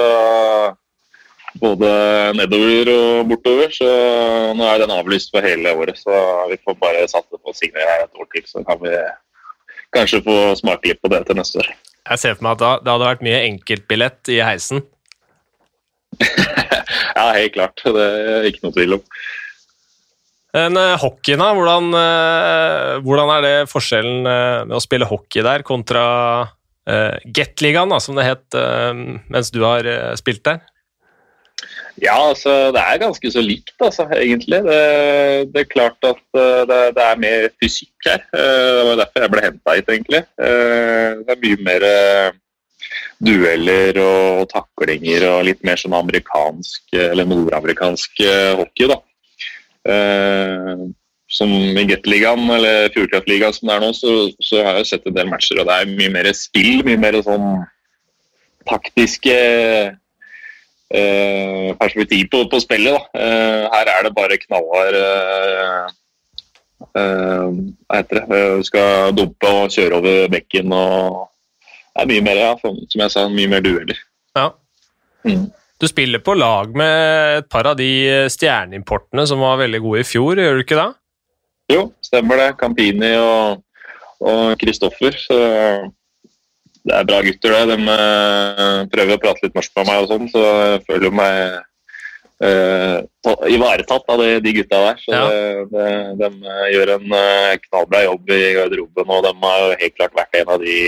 [1.61, 1.91] både
[2.37, 3.71] nedover og bortover.
[3.73, 3.87] Så
[4.57, 6.17] nå er den avlyst for hele året, så
[6.51, 8.45] vi får bare satse på å signere her et år til.
[8.49, 8.93] Så kan vi
[9.95, 11.71] kanskje få smake litt på det til neste år.
[12.07, 14.83] Jeg ser for meg at da, det hadde vært mye enkeltbillett i heisen.
[17.17, 17.81] Ja, helt klart.
[17.83, 19.01] Det er ikke noe tvil om.
[20.57, 21.51] Men eh, hockeyen, da?
[21.53, 26.05] Hvordan, eh, hvordan er det forskjellen eh, med å spille hockey der kontra
[26.47, 28.57] uh, Gateligaen, da, som det het
[29.29, 29.87] mens du har
[30.17, 30.63] spilt der?
[31.97, 34.61] Ja, altså, det er ganske så likt, altså, egentlig.
[34.65, 34.81] Det,
[35.51, 36.21] det er klart at
[36.69, 38.21] det, det er mer fysikk her.
[38.31, 40.21] Det var derfor jeg ble henta hit, egentlig.
[40.37, 41.87] Det er mye mer
[43.17, 48.21] dueller og taklinger og litt mer sånn amerikansk, eller nordamerikansk
[48.61, 49.01] hockey, da.
[49.87, 50.87] Eh,
[51.29, 55.15] Som i Gateligaen, eller Fjordkraftligaen som det er nå, så, så har jeg sett en
[55.17, 57.49] del matcher, og det er mye mer spill, mye mer sånn
[58.67, 59.35] taktiske
[60.95, 63.09] eh, perspektiv på, på spillet.
[63.11, 65.91] Eh, her er det bare knallhard eh,
[66.95, 67.47] eh,
[67.87, 68.25] Hva heter det?
[68.39, 71.27] Eh, Du skal dumpe og kjøre over bekken og
[71.97, 73.97] Det er mye mer, ja, som som jeg sa, mye mer dueller.
[74.37, 74.51] Ja.
[75.25, 75.47] Mm.
[75.77, 77.91] Du spiller på lag med et par av de
[78.33, 80.89] stjerneimportene som var veldig gode i fjor, gjør du ikke det?
[81.75, 82.51] Jo, stemmer det.
[82.57, 83.63] Campini og
[84.23, 85.15] og Kristoffer.
[85.21, 85.37] Så
[86.87, 87.77] det er bra gutter, det.
[87.77, 91.41] De eh, prøver å prate litt norsk med meg og sånn, så jeg føler meg
[92.43, 92.99] uh,
[93.49, 95.01] ivaretatt av de, de gutta der.
[95.03, 95.25] Så Ja.
[95.27, 95.41] det,
[95.73, 95.89] de,
[96.21, 100.17] de eh, gjør en eh, knallbra jobb i garderoben, og de har jo helt klart
[100.21, 100.79] vært en av de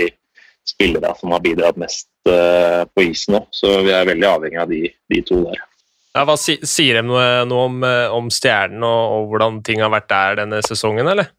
[0.68, 3.42] spillere som har bidratt mest eh, på isen nå.
[3.54, 5.66] Så vi er veldig avhengig av de, de to der.
[6.10, 9.82] Ja, hva si, Sier de noe, noe om, eh, om Stjernen og, og hvordan ting
[9.84, 11.30] har vært der denne sesongen, eller?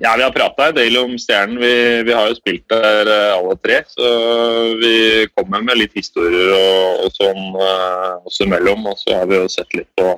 [0.00, 1.58] Ja, vi har prata en del om Stjernen.
[1.60, 1.74] Vi,
[2.08, 3.82] vi har jo spilt der eh, alle tre.
[3.90, 4.08] Så
[4.80, 4.94] vi
[5.34, 8.88] kommer med litt historier og, og sånn også oss imellom.
[8.88, 10.14] Og så har vi jo sett litt på,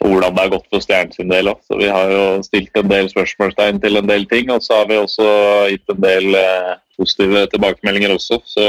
[0.00, 1.62] på hvordan det har gått for Stjernen sin del òg.
[1.66, 4.50] Så vi har jo stilt en del spørsmålstegn til en del ting.
[4.52, 5.28] Og så har vi også
[5.72, 8.40] gitt en del eh, positive tilbakemeldinger også.
[8.44, 8.66] Så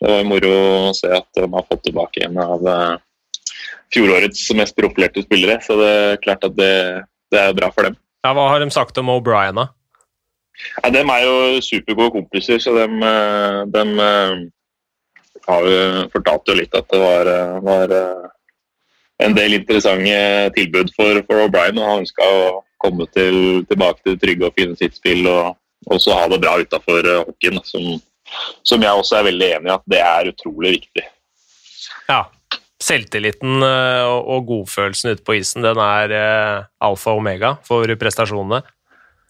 [0.00, 0.52] det var moro
[0.90, 2.94] å se at de har fått tilbake en av eh,
[3.94, 5.60] fjorårets mest profilerte spillere.
[5.64, 6.72] Så det er klart at det,
[7.30, 7.98] det er bra for dem.
[8.24, 9.70] Ja, Hva har de sagt om O'Brien, da?
[10.82, 14.34] Ja, de er jo supergode kompiser, så de, eh, de eh,
[15.46, 18.28] har jo fortalt jo litt at det var, eh, var eh,
[19.24, 20.16] en del interessante
[20.56, 21.78] tilbud for, for O'Brien.
[21.80, 25.56] og Han ønska å komme til, tilbake til det trygge og finne sitt spill og
[25.92, 27.60] også ha det bra utafor hockeyen.
[27.68, 28.00] Som,
[28.66, 31.06] som jeg også er veldig enig i at det er utrolig viktig.
[32.10, 32.26] Ja.
[32.80, 37.92] Selvtilliten eh, og, og godfølelsen ute på isen, den er eh, alfa og omega for
[38.00, 38.62] prestasjonene.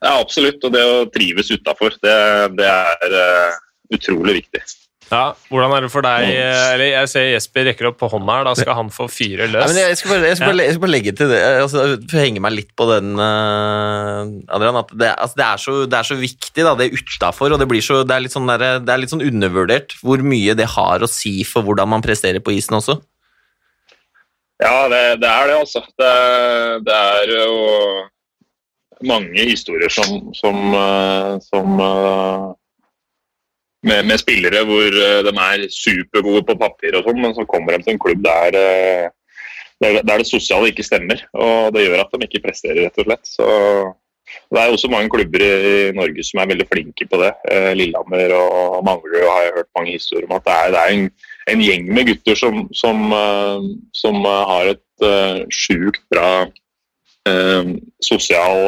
[0.00, 0.62] Ja, absolutt.
[0.64, 2.14] Og det å trives utafor, det,
[2.56, 3.58] det er eh,
[3.96, 4.62] utrolig viktig.
[5.10, 8.44] Ja, Hvordan er det for deg Eller Jeg ser Jesper rekker opp på hånda her.
[8.46, 9.72] Da skal han få fyre løs.
[9.72, 12.42] men jeg, skal bare, jeg, skal bare, jeg skal bare legge til det, altså, henge
[12.44, 14.20] meg litt på den, eh,
[14.54, 14.78] Adrian.
[14.84, 17.56] At det, altså, det, er så, det er så viktig, da, det utafor.
[17.56, 20.22] Og det, blir så, det, er litt sånn der, det er litt sånn undervurdert hvor
[20.22, 23.00] mye det har å si for hvordan man presterer på isen også.
[24.60, 25.82] Ja, det, det er det, altså.
[25.98, 26.14] Det,
[26.86, 27.50] det er jo
[29.08, 32.48] mange historier som, som, eh, som eh,
[33.86, 37.76] med, med spillere hvor eh, de er supergode på papir, og sånn, men så kommer
[37.76, 39.08] de til en klubb der, eh,
[39.80, 41.22] der, der det sosiale ikke stemmer.
[41.32, 43.34] og Det gjør at de ikke presterer, rett og slett.
[43.36, 43.48] Så
[44.52, 47.32] det er også mange klubber i, Norge som er veldig flinke på det.
[47.50, 50.94] Eh, Lillehammer og Manglerud har jeg hørt mange historier om at det er, det er
[50.96, 51.10] en,
[51.54, 53.64] en, gjeng med gutter som, som, uh,
[53.96, 57.74] som uh, har et uh, sjukt bra uh,
[58.04, 58.60] sosial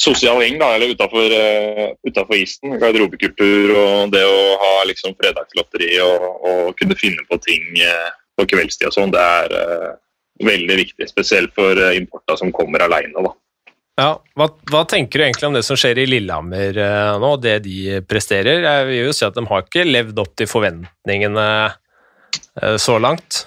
[0.00, 1.34] sosial gjeng, da, eller utafor
[2.32, 2.76] uh, isen.
[2.80, 8.48] Garderobekultur og det å ha liksom fredagslotteri og, og kunne finne på ting uh, på
[8.54, 9.92] kveldstid og sånn, det er uh,
[10.46, 11.08] veldig viktig.
[11.10, 13.34] Spesielt for uh, importa som kommer aleine, da.
[14.00, 16.78] Ja, hva, hva, tenker du egentlig om det som skjer i Lillehammer
[17.20, 18.62] nå, det de presterer?
[18.64, 21.44] Jeg vil jo si at de har ikke levd opp til forventningene
[22.80, 23.42] så langt.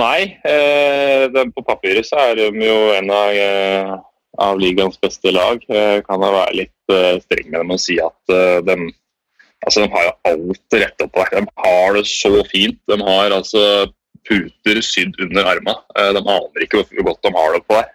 [0.00, 4.02] nei, på papiret så er de jo en av
[4.38, 5.62] av ligaens beste lag.
[5.68, 8.76] Eh, kan jeg være litt uh, streng med dem og si at uh, de,
[9.66, 11.20] altså, de har jo alt rett opp.
[11.34, 12.80] De har det så fint.
[12.90, 13.62] De har altså
[14.28, 15.62] puter sydd under.
[15.66, 17.94] Uh, de aner ikke hvor godt de har det på der.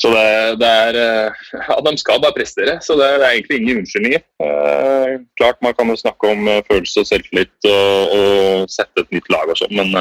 [0.00, 0.28] Så det,
[0.62, 0.96] det er
[1.68, 4.22] Ja, de skal bare prestere, så det, det er egentlig ingen unnskyldninger.
[5.36, 9.52] klart man kan jo snakke om følelse og selvtillit og, og sette et nytt lag
[9.52, 9.98] og sånn, men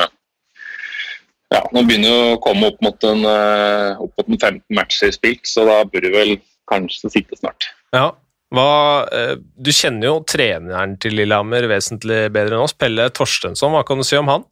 [1.50, 5.14] ja, nå begynner det å komme opp mot en, eh, opp mot en 15 matcher
[5.16, 6.36] spilt, så da bør du vel
[6.70, 7.72] kanskje sitte snart.
[7.96, 8.12] Ja,
[8.54, 13.74] hva, eh, Du kjenner jo treneren til Lillehammer vesentlig bedre enn oss, Pelle Torstensson.
[13.74, 14.46] Hva kan du si om han?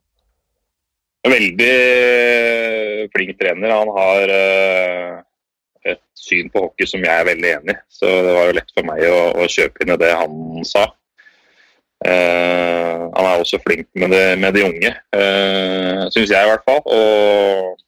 [1.26, 1.74] Veldig
[3.14, 3.74] flink trener.
[3.74, 5.22] Han har eh,
[5.94, 7.82] et syn på hockey som jeg er veldig enig i.
[7.90, 10.88] Så det var jo lett for meg å, å kjøpe inn i det han sa.
[12.06, 16.66] Uh, han er også flink med, det, med de unge, uh, syns jeg i hvert
[16.68, 16.84] fall.
[16.86, 17.80] Og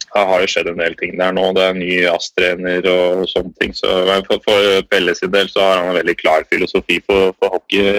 [0.00, 1.50] det har jo skjedd en del ting der nå.
[1.54, 3.74] Det er ny ASS-trener og sånne ting.
[3.76, 3.90] Så
[4.26, 7.92] for, for Pelle sin del så har han en veldig klar filosofi for, for hockey,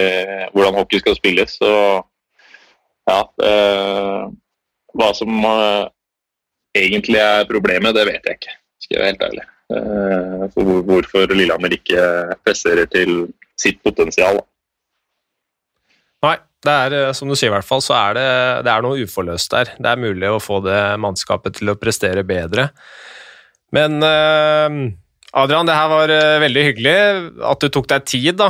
[0.55, 1.57] hvordan hockey skal spilles.
[1.61, 1.71] Så
[3.09, 4.29] ja uh,
[4.97, 5.31] Hva som
[6.77, 9.45] egentlig er problemet, det vet jeg ikke, skal jeg være helt ærlig.
[10.53, 12.01] for hvorfor Lillehammer ikke
[12.43, 14.41] presserer til sitt potensial.
[16.21, 18.27] Nei, det er eh, som du sier i hvert fall, så er det,
[18.67, 19.73] det er noe uforløst der.
[19.81, 22.69] Det er mulig å få det mannskapet til å prestere bedre.
[23.71, 24.67] Men uh,
[25.39, 26.95] Adrian, det her var uh, veldig hyggelig
[27.47, 28.49] at du tok deg tid, da.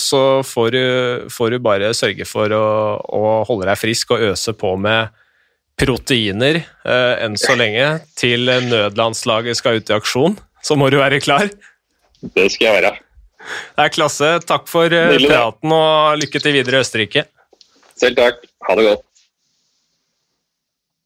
[0.00, 0.84] Så får du,
[1.30, 2.64] får du, bare sørge for å,
[3.04, 5.12] å, holde deg frisk og øse på med
[5.78, 7.86] proteiner enn så lenge
[8.16, 10.40] til nødlandslaget skal ut i aksjon.
[10.64, 11.48] Så må du være klar.
[12.22, 12.96] Det skal jeg være.
[13.76, 14.28] Det er klasse.
[14.46, 15.30] Takk for Nydelig.
[15.30, 17.24] praten, og lykke til videre i Østerrike.
[17.98, 18.44] Selv takk.
[18.68, 19.08] Ha det godt.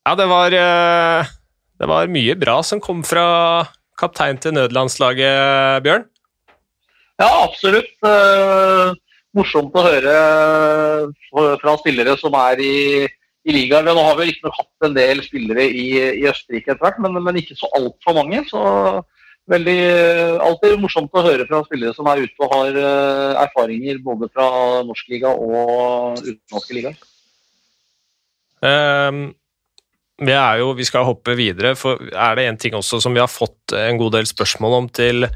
[0.07, 1.32] Ja, det var, uh,
[1.80, 3.26] det var mye bra som kom fra
[3.99, 6.05] kaptein til nødlandslaget, Bjørn.
[7.18, 7.91] Ja, absolutt.
[8.05, 8.93] Uh,
[9.37, 10.14] morsomt å høre
[11.32, 12.76] fra spillere som er i,
[13.49, 13.89] i ligaen.
[13.89, 15.89] Nå har vi riktignok hatt en del spillere i,
[16.20, 18.45] i Østerrike etter hvert, men, men ikke så altfor mange.
[18.53, 18.62] så
[19.51, 19.80] veldig,
[20.42, 24.47] alltid morsomt å høre fra spillere som er ute og har uh, erfaringer både fra
[24.86, 27.01] norsk liga og utenlandske ligaer.
[28.64, 29.28] Um,
[30.18, 33.22] vi, er jo, vi skal hoppe videre, for er det en ting også som vi
[33.22, 35.28] har fått en god del spørsmål om til,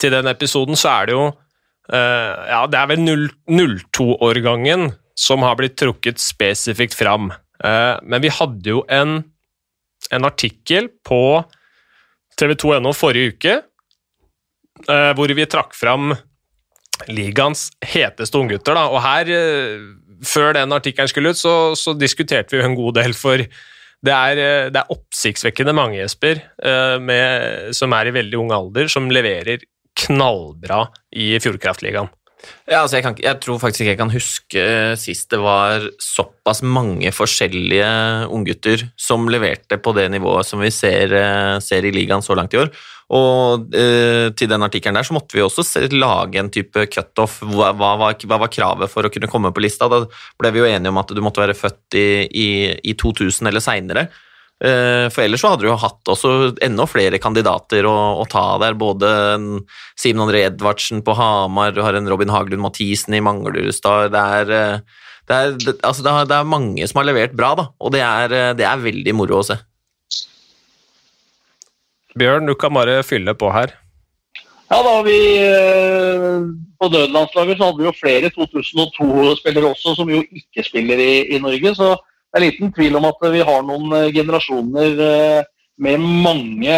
[0.00, 3.06] til den episoden, så er det jo uh, Ja, det er vel
[3.50, 7.32] 02-årgangen som har blitt trukket spesifikt fram.
[7.62, 9.18] Uh, men vi hadde jo en,
[10.14, 11.42] en artikkel på
[12.38, 13.56] TV 2.no forrige uke,
[14.88, 16.14] eh, hvor vi trakk fram
[17.10, 18.78] ligaens heteste unggutter.
[18.78, 19.84] Og her, eh,
[20.26, 24.38] før den artikkelen skulle ut, så, så, diskuterte vi en god del, for det er,
[24.40, 26.42] eh, det er oppsiktsvekkende mange, Jesper,
[27.02, 29.64] med, som er i veldig ung alder, som leverer
[29.98, 32.10] knallbra i Fjordkraftligaen.
[32.66, 34.62] Ja, altså jeg, kan, jeg, tror faktisk ikke jeg kan huske
[34.98, 37.90] sist det var såpass mange forskjellige
[38.32, 41.14] unggutter som leverte på det nivået som vi ser,
[41.62, 42.72] ser i ligaen så langt i år.
[43.12, 47.40] Og eh, til den artikkelen der så måtte vi også lage en type cutoff.
[47.44, 49.90] Hva, hva, hva, var kravet for å kunne komme på lista?
[49.92, 50.04] Da
[50.40, 52.48] ble vi jo enige om at du måtte være født i, i,
[52.92, 54.06] i 2000 eller seinere.
[54.62, 56.32] Eh, for ellers så hadde du jo hatt også
[56.62, 58.76] enda flere kandidater å, å ta der.
[58.78, 59.46] Både en
[59.98, 64.12] Simen André Edvardsen på Hamar, du har en Robin Haglund Mathisen i Manglerudstad.
[64.14, 67.34] Det er, eh, det, er, det, altså det, er, det er mange som har levert
[67.38, 69.58] bra, da, og det er, eh, det er veldig moro å se.
[72.18, 73.72] Bjørn, du kan bare fylle på her.
[74.72, 75.16] Ja, da vi
[76.80, 81.40] På dødlandslaget så hadde vi jo flere 2002-spillere også som jo ikke spiller i, i,
[81.42, 81.74] Norge.
[81.76, 81.90] Så
[82.32, 85.48] det er liten tvil om at vi har noen eh, generasjoner eh,
[85.84, 86.76] med mange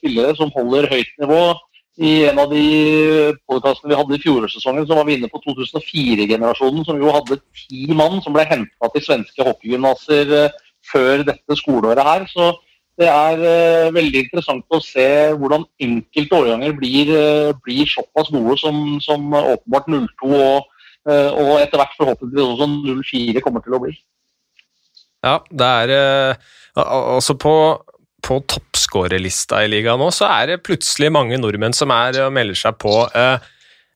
[0.00, 1.42] spillere som holder høyt nivå.
[2.02, 2.64] I en av de
[3.48, 7.86] podkastene vi hadde i fjorårssesongen, så var vi inne på 2004-generasjonen, som jo hadde ti
[7.94, 10.34] mann som ble henta til svenske hockeygymnaser
[10.90, 12.26] før dette skoleåret her.
[12.28, 12.50] Så
[13.00, 15.06] det er veldig interessant å se
[15.38, 17.14] hvordan enkelte årganger blir,
[17.64, 20.68] blir såpass gode som, som åpenbart 02 og,
[21.08, 22.68] og, etter hvert forhåpentligvis også
[23.00, 23.96] 04 kommer til å bli.
[25.24, 26.38] Ja, det er
[26.76, 27.54] altså på,
[28.24, 32.58] på toppskårerlista i ligaen nå, så er det plutselig mange nordmenn som er og melder
[32.58, 32.92] seg på.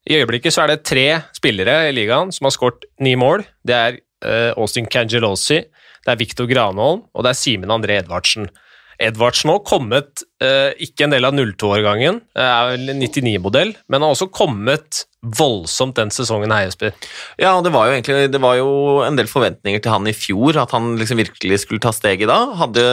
[0.09, 1.07] I øyeblikket så er det tre
[1.37, 3.45] spillere i ligaen som har skåret ni mål.
[3.67, 4.01] Det er
[4.57, 5.61] Austin Cangelosi,
[6.01, 8.49] det er Viktor Granholm og det er Simen André Edvardsen.
[9.01, 14.13] Edvardsen òg kommet, eh, ikke en del av 02-årgangen, eh, er vel 99-modell, men har
[14.13, 16.93] også kommet voldsomt den sesongen her, Jesper.
[17.41, 20.57] Ja, det var jo egentlig det var jo en del forventninger til han i fjor,
[20.61, 22.41] at han liksom virkelig skulle ta steget da.
[22.61, 22.85] Hadde,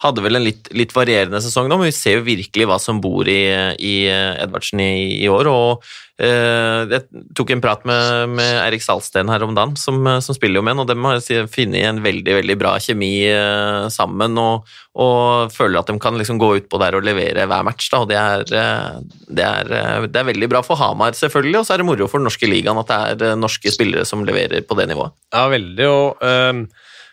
[0.00, 3.02] hadde vel en litt, litt, varierende sesong nå, men vi ser jo virkelig hva som
[3.04, 3.42] bor i,
[3.76, 5.50] i Edvardsen i, i år.
[5.50, 5.84] og
[6.20, 10.60] Eh, jeg tok en prat med, med Erik Salsten her om dagen, som, som spiller
[10.60, 14.36] jo med, og de har funnet en veldig veldig bra kjemi eh, sammen.
[14.40, 14.68] Og,
[15.00, 17.88] og føler at de kan liksom gå utpå der og levere hver match.
[17.92, 19.72] Da, og det er, eh, det, er,
[20.10, 22.50] det er, veldig bra for Hamar, selvfølgelig, og så er det moro for den norske
[22.50, 25.16] ligaen at det er norske spillere som leverer på det nivået.
[25.32, 25.90] Ja, veldig.
[25.90, 26.24] og...
[26.24, 26.64] Um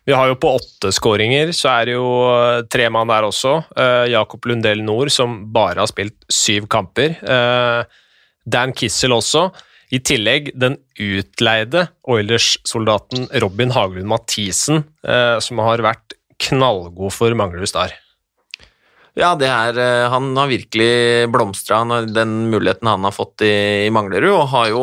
[0.08, 2.10] vi har jo på åtte skåringer, så er det jo
[2.72, 3.58] tre mann der også.
[3.76, 7.18] Uh, Jakob Lundell Nord, som bare har spilt syv kamper.
[7.28, 7.84] Uh,
[8.48, 9.50] Dan Kissel også.
[9.92, 16.16] I tillegg den utleide Oilers-soldaten Robin Haglund Mathisen, uh, som har vært
[16.48, 17.96] knallgod for Manglerud Star.
[19.18, 23.94] Ja, det er, eh, han har virkelig blomstra, den muligheten han har fått i, i
[23.94, 24.82] Manglerud, og har jo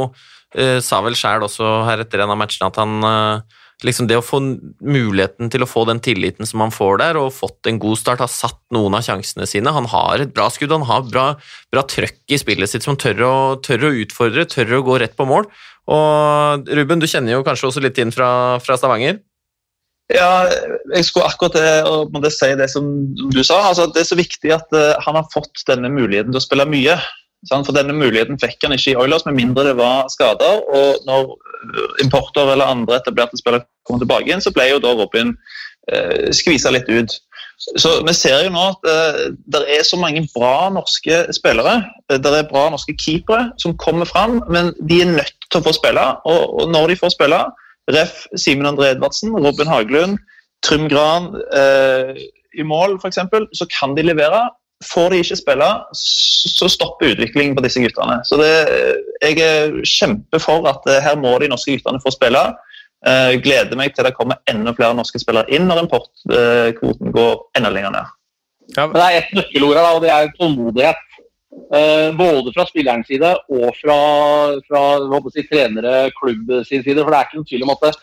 [0.59, 4.18] eh, sa vel sjæl også her etter en av matchene at han eh, liksom det
[4.20, 4.41] å få
[4.85, 8.22] muligheten til å få den tilliten som han får der, og fått en god start,
[8.22, 9.75] har satt noen av sjansene sine.
[9.75, 11.27] Han har et bra skudd, han har bra,
[11.75, 15.16] bra trøkk i spillet sitt som tør å, tør å, utfordre, tør å gå rett
[15.18, 15.49] på mål.
[15.91, 19.20] Og Ruben, du kjenner jo kanskje også litt inn fra, fra Stavanger?
[20.12, 20.45] Ja,
[20.93, 22.89] jeg skulle akkurat det, si det som
[23.33, 23.62] du sa.
[23.70, 26.68] Altså, det er så viktig at uh, han har fått denne muligheten til å spille
[26.68, 26.99] mye.
[27.51, 30.63] For denne muligheten fikk han ikke i Oilers, med mindre det var skader.
[30.65, 31.35] Og når
[32.05, 35.35] importer eller andre etablerte spillere kom tilbake igjen, så ble jo da Robin
[35.93, 37.19] eh, skvisa litt ut.
[37.79, 39.21] Så Vi ser jo nå at eh,
[39.53, 41.77] det er så mange bra norske spillere.
[42.11, 45.67] Eh, det er bra norske keepere som kommer fram, men de er nødt til å
[45.69, 46.07] få spille.
[46.29, 47.41] Og, og når de får spille,
[47.93, 48.25] ref.
[48.41, 50.19] Simen André Edvardsen, Robin Haglund,
[50.65, 52.25] Trym Gran eh,
[52.55, 53.21] i mål f.eks.,
[53.53, 54.47] så kan de levere.
[54.83, 58.18] Får de ikke spille, så stopper utviklingen på disse guttene.
[58.27, 58.51] Så det,
[59.22, 62.43] Jeg er kjempe for at eh, her må de norske guttene få spille.
[63.05, 67.35] Jeg eh, gleder meg til det kommer enda flere norske spillere inn når importkvoten går
[67.59, 68.12] enda lenger ned.
[68.77, 68.87] Ja.
[68.87, 71.03] Men Det er ett nøkkelord her, og det er tålmodighet.
[71.75, 73.99] Eh, både fra spillerens side og fra,
[74.66, 77.01] fra si, trenere, klubb sin side.
[77.01, 77.95] For det er ikke noen tvil om at det,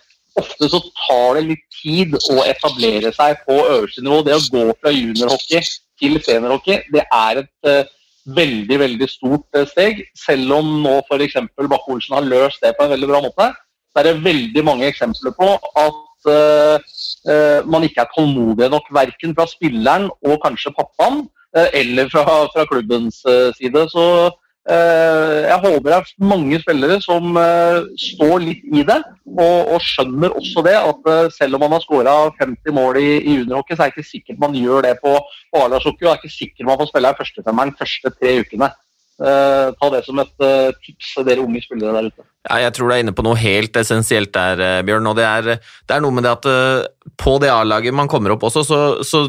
[0.41, 4.22] ofte så tar det litt tid å etablere seg på øverste nivå.
[4.26, 5.65] Det å gå fra juniorhockey
[6.02, 7.89] til seniorhockey, det er et uh,
[8.36, 10.04] veldig veldig stort uh, steg.
[10.18, 11.38] Selv om nå f.eks.
[11.58, 13.52] Bakke-Olsen har løst det på en veldig bra måte,
[13.91, 15.52] så er det veldig mange eksempler på
[15.86, 22.24] at uh, man ikke er tålmodig nok, verken fra spilleren og kanskje pappaen, eller fra,
[22.54, 23.18] fra klubbens
[23.58, 23.82] side.
[23.91, 24.04] Så
[24.72, 28.97] jeg håper det er mange spillere som eh, står litt i det,
[29.32, 33.09] og, og skjønner også det at eh, selv om man har skåra 50 mål i,
[33.19, 35.15] i juniorhockey, så er det ikke sikkert man gjør det på,
[35.51, 38.72] på A-lagshockey, og er ikke sikkert man får spille førstefemmeren første tre ukene.
[39.22, 40.32] Ta det som et
[40.82, 42.30] tips til dere unge spillere der ute.
[42.50, 45.06] Ja, jeg tror du er inne på noe helt essensielt der, Bjørn.
[45.12, 48.34] og Det er, det er noe med det at uh, på det A-laget man kommer
[48.34, 49.24] opp også, så, så,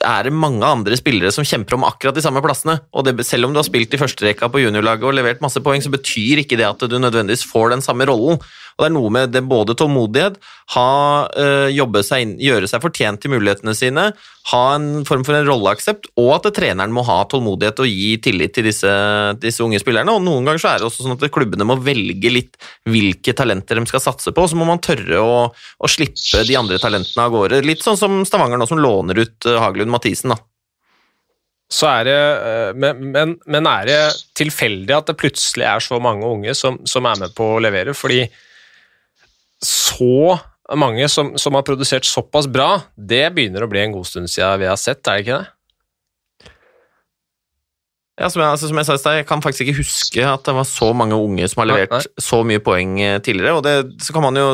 [0.00, 2.78] er det mange andre spillere som kjemper om akkurat de samme plassene.
[2.92, 5.84] og det, Selv om du har spilt i førsterekka på juniorlaget og levert masse poeng,
[5.84, 8.40] så betyr ikke det at du nødvendigvis får den samme rollen.
[8.74, 10.38] Og Det er noe med det både tålmodighet,
[10.74, 14.08] ha, øh, seg inn, gjøre seg fortjent til mulighetene sine,
[14.50, 18.52] ha en form for en rolleaksept, og at treneren må ha tålmodighet og gi tillit
[18.56, 18.90] til disse,
[19.38, 20.10] disse, unge spillerne.
[20.10, 22.53] og Noen ganger så er det også sånn at klubbene må velge litt
[22.88, 26.80] hvilke talenter de skal satse på, så må man tørre å, å slippe de andre
[26.82, 27.62] talentene av gårde.
[27.66, 30.30] Litt sånn som Stavanger nå, som låner ut Hagelund Haglund Mathisen.
[30.30, 30.38] da.
[31.70, 34.00] Så er det, eh, men, men, men er det
[34.36, 37.94] tilfeldig at det plutselig er så mange unge som, som er med på å levere?
[37.96, 38.26] Fordi
[39.64, 40.38] så
[40.76, 44.62] mange som, som, har produsert såpass bra, det begynner å bli en god stund siden
[44.62, 45.50] vi har sett, er det ikke det?
[48.14, 50.44] Ja, som jeg, altså, som jeg sa i stad, jeg kan faktisk ikke huske at
[50.46, 52.22] det var så mange unge som har levert nei, nei.
[52.22, 53.56] så mye poeng eh, tidligere.
[53.58, 53.74] og det,
[54.06, 54.48] så kan man jo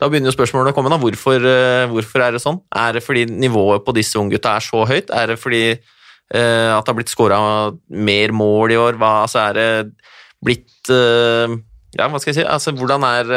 [0.00, 0.92] da begynner jo spørsmålet å komme.
[0.92, 2.60] da, hvorfor, uh, hvorfor, er det sånn?
[2.72, 5.12] Er det fordi nivået på disse unggutta er så høyt?
[5.12, 7.38] Er det fordi eh, at det har blitt skåra
[7.92, 8.96] mer mål i år?
[9.00, 9.68] Hva, altså Er det
[10.46, 11.58] blitt eh,
[11.96, 13.28] ja, hva skal jeg si, altså, hvordan er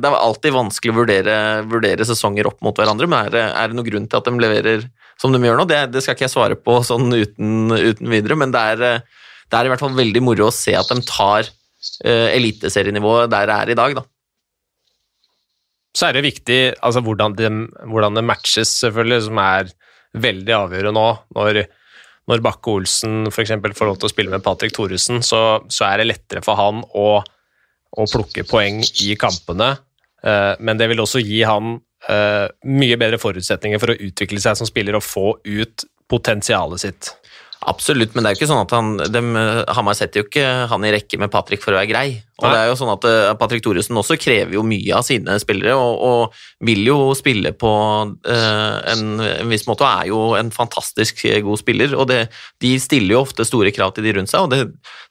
[0.00, 1.36] Det er alltid vanskelig å vurdere,
[1.68, 4.42] vurdere sesonger opp mot hverandre, men er det, er det noen grunn til at de
[4.42, 4.88] leverer
[5.20, 5.66] som de gjør nå?
[5.70, 9.58] Det, det skal ikke jeg svare på sånn uten, uten videre, men det er, det
[9.58, 13.58] er, i hvert fall veldig moro å se at de tar uh, eliteserienivået der det
[13.58, 14.06] er i dag, da.
[15.92, 17.50] Så er det viktig altså, hvordan, det,
[17.90, 19.72] hvordan det matches, selvfølgelig, som er
[20.22, 21.06] veldig avgjørende nå.
[21.36, 21.60] Når,
[22.32, 23.52] når Bakke Olsen f.eks.
[23.76, 26.80] får lov til å spille med Patrick Thoresen, så, så, er det lettere for han
[26.96, 27.08] å,
[27.92, 29.74] å plukke poeng i kampene.
[30.24, 31.76] Uh, men det vil også gi han
[32.08, 37.12] uh, mye bedre forutsetninger for å utvikle seg som spiller og få ut potensialet sitt.
[37.62, 39.20] Absolutt, men det er jo ikke sånn at han de,
[39.76, 42.06] Hamar setter jo ikke han i rekke med Patrick for å være grei.
[42.40, 42.50] Og Nei.
[42.50, 45.76] det er jo sånn at uh, Patrick Thoresen også krever jo mye av sine spillere,
[45.78, 47.72] og, og vil jo spille på
[48.10, 51.94] uh, en, en, viss måte, og er jo en fantastisk god spiller.
[51.94, 52.24] Og det,
[52.64, 54.64] de stiller jo ofte store krav til de rundt seg, og det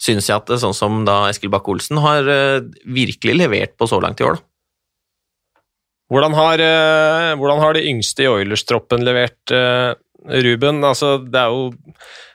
[0.03, 4.19] syns jeg at sånn som da Eskil Bakke-Olsen har uh, virkelig levert på så langt
[4.19, 4.50] i år, da.
[6.11, 9.93] Hvordan har, eh, hvordan har de yngste i Oilers-troppen levert, eh,
[10.43, 10.83] Ruben?
[10.83, 11.71] Altså, det er jo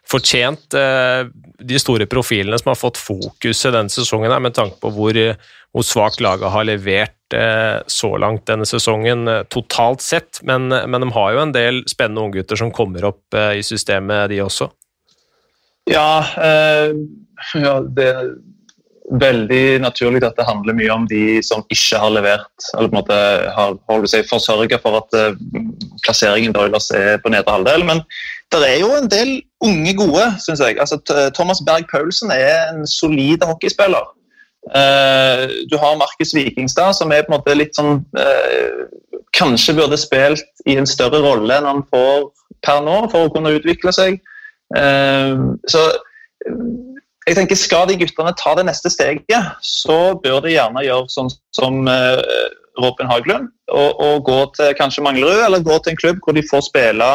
[0.09, 1.29] fortjent, eh,
[1.61, 5.13] de store profilene som har fått fokuset denne sesongen, her, med tanke på hvor,
[5.75, 7.13] hvor svakt laget har levert
[7.91, 10.39] så langt denne sesongen totalt sett.
[10.47, 14.39] Men, men de har jo en del spennende unggutter som kommer opp i systemet, de
[14.45, 14.71] også.
[15.91, 16.95] Ja, øh,
[17.55, 18.11] ja det
[19.11, 23.01] veldig naturlig at det handler mye om de som ikke har levert, eller på en
[23.01, 23.19] måte
[23.55, 25.39] har seg forsørga for at uh,
[26.05, 27.87] plasseringen Oilers er på nedre halvdel.
[27.87, 28.03] Men
[28.55, 30.79] det er jo en del unge gode, syns jeg.
[30.83, 30.99] Altså,
[31.35, 34.11] Thomas Berg Paulsen er en solid hockeyspiller.
[34.67, 38.87] Uh, du har Markus Vikingstad, som er på en måte litt sånn uh,
[39.37, 42.31] Kanskje burde spilt i en større rolle enn han får
[42.65, 44.15] per nå, for å kunne utvikle seg.
[45.69, 45.83] så
[47.27, 51.31] jeg tenker Skal de guttene ta det neste steget, så bør de gjerne gjøre sånn
[51.57, 52.21] som uh,
[52.83, 53.51] Robin Haglund.
[53.73, 57.09] Og, og, gå til kanskje Manglerud, eller gå til en klubb hvor de får spille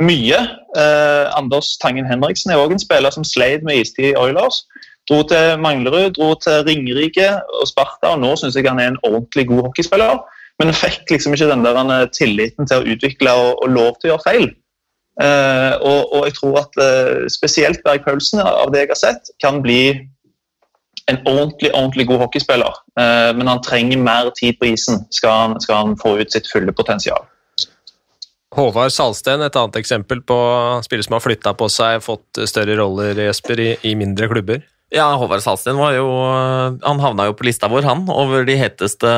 [0.00, 0.42] mye.
[0.76, 4.62] Uh, Anders Tangen Henriksen er òg en spiller som sleit med istid i Oilers.
[5.10, 9.02] Dro til Manglerud, dro til Ringerike og Sparta, og nå syns jeg han er en
[9.02, 10.20] ordentlig god hockeyspiller.
[10.60, 14.10] Men fikk liksom ikke den der eh, tilliten til å utvikle og, og lov til
[14.10, 14.50] å gjøre feil.
[15.20, 19.32] Uh, og, og, jeg tror at uh, spesielt Berg Paulsen, av det jeg har sett,
[19.42, 19.82] kan bli
[21.10, 22.78] en ordentlig ordentlig god hockeyspiller.
[22.94, 26.48] Uh, men han trenger mer tid på isen skal han, skal han få ut sitt
[26.48, 27.26] fulle potensial.
[28.54, 30.36] Håvard Salsten, et annet eksempel på
[30.82, 34.64] spillere som har flytta på seg, fått større roller Jesper, i, i mindre klubber?
[34.90, 36.06] Ja, Håvard Salsten var jo
[36.82, 39.10] Han havna jo på lista vår, han, over de heteste,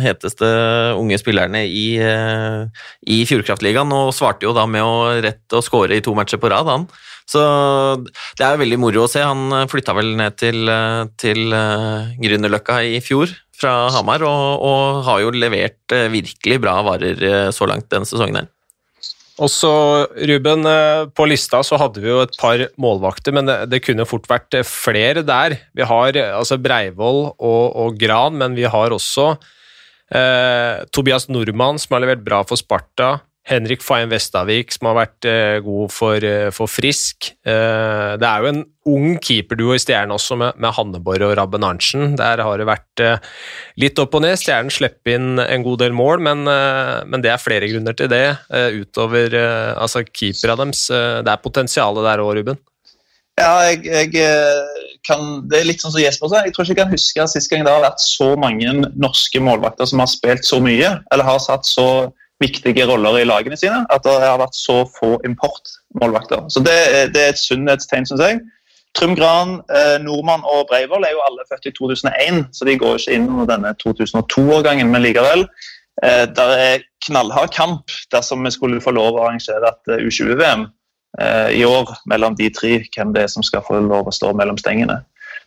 [0.00, 0.48] heteste
[0.96, 6.04] unge spillerne i, i Fjordkraftligaen, og svarte jo da med å rette og skåre i
[6.04, 6.88] to matcher på rad, han.
[7.28, 7.42] Så
[8.38, 9.20] det er jo veldig moro å se.
[9.20, 10.70] Han flytta vel ned til,
[11.20, 11.42] til
[12.22, 17.90] Grünerløkka i fjor fra Hamar, og, og, har jo levert virkelig bra varer så langt
[17.92, 18.52] denne sesongen her.
[19.36, 19.70] Og så,
[20.16, 24.24] Ruben, eh, på lista så hadde vi jo et par målvakter, men det, kunne fort
[24.30, 25.58] vært eh, flere der.
[25.76, 29.34] Vi har eh, altså Breivoll og, og Gran, men vi har også
[30.16, 33.18] eh, Tobias Nordmann, som har levert bra for Sparta.
[33.46, 37.28] Henrik Fayen Vestavik, som har vært eh, god for, eh, for Frisk.
[37.46, 41.66] Eh, det er jo en ung keeperduo i Stjernen også, med, med Hanneborg og Rabben
[41.66, 42.16] Arntzen.
[42.18, 43.22] Der har det vært eh,
[43.78, 44.34] litt opp og ned.
[44.42, 48.10] Stjernen slipper inn en god del mål, men, eh, men det er flere grunner til
[48.10, 48.24] det.
[48.50, 50.88] Eh, utover altså keepera deres.
[50.90, 52.58] det er potensialet der òg, Ruben.
[53.38, 54.10] Ja, jeg, jeg,
[55.06, 56.42] kan, det er litt sånn som Jesper sa.
[56.42, 59.86] Jeg tror ikke jeg kan huske sist gang det har vært så mange norske målvakter
[59.86, 61.86] som har spilt så mye, eller har satt så
[62.42, 63.84] viktige roller i lagene sine.
[63.92, 66.46] At det har vært så få importmålvakter.
[66.52, 66.76] Så det,
[67.14, 68.42] det er et sunnhetstegn, syns jeg.
[68.96, 72.96] Trym Gran, eh, Nordmann og Breivoll er jo alle født i 2001, så de går
[72.96, 75.44] ikke inn under denne 2002-årgangen, men likevel.
[76.04, 80.66] Eh, der er knallhard kamp dersom vi skulle få lov å arrangere et eh, U20-VM
[81.20, 84.32] eh, i år mellom de tre, hvem det er som skal få lov å stå
[84.36, 85.02] mellom stengene.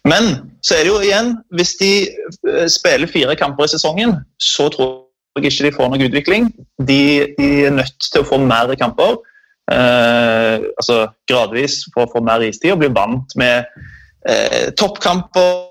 [0.08, 0.32] Men
[0.62, 1.92] så er det jo igjen, hvis de
[2.72, 5.09] spiller fire kamper i sesongen, så tror
[5.48, 6.50] jeg ikke de får noen utvikling.
[6.78, 7.02] De,
[7.38, 9.18] de er nødt til å få mer kamper.
[9.70, 13.68] Eh, altså gradvis for å få mer istid og bli vant med
[14.28, 15.66] eh, toppkamper.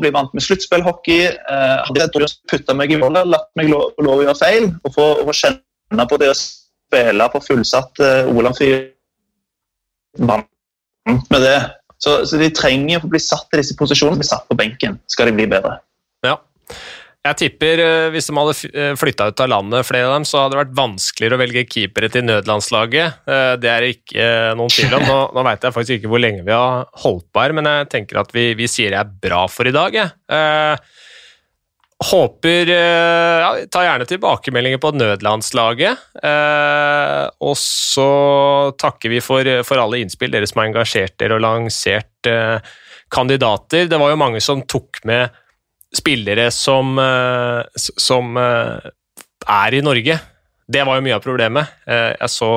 [0.00, 1.26] Bli vant med sluttspillhockey.
[1.30, 4.94] Eh, hadde jeg putta meg i målet, latt meg lov, lov å gjøre feil og
[4.94, 8.88] få, og kjenne på det å spille på fullsatt eh, Olav Fyr
[10.18, 10.46] vant
[11.30, 11.58] med det.
[12.00, 15.28] Så, så, de trenger å bli satt i disse posisjonene, bli satt på benken, skal
[15.28, 15.76] de bli bedre.
[16.24, 16.38] Ja.
[17.20, 20.54] Jeg tipper eh, hvis de hadde flytta ut av landet, flere av dem, så hadde
[20.54, 23.18] det vært vanskeligere å velge keepere til nødlandslaget.
[23.28, 25.04] Eh, det er ikke eh, noen tvil om.
[25.04, 27.90] Nå, nå veit jeg faktisk ikke hvor lenge vi har holdt på her, men jeg
[27.92, 29.98] tenker at vi, vi sier det er bra for i dag.
[30.00, 30.80] Jeg.
[32.00, 36.06] Håper ja, Ta gjerne tilbakemeldinger på nødlandslaget.
[37.44, 38.06] og så
[38.80, 42.30] takker vi for, for alle innspill, dere som har engasjert dere og lansert
[43.12, 43.84] kandidater.
[43.92, 45.36] Det var jo mange som tok med
[45.96, 48.90] spillere som, eh, som eh,
[49.48, 50.18] er i Norge.
[50.70, 51.74] Det var jo mye av problemet.
[51.86, 52.52] Eh, jeg så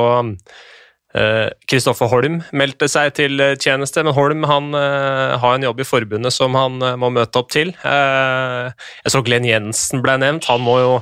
[1.69, 6.55] Kristoffer Holm meldte seg til tjeneste, men Holm han har en jobb i forbundet som
[6.57, 7.69] han må møte opp til.
[7.85, 10.49] jeg så Glenn Jensen ble nevnt.
[10.49, 10.95] Han må jo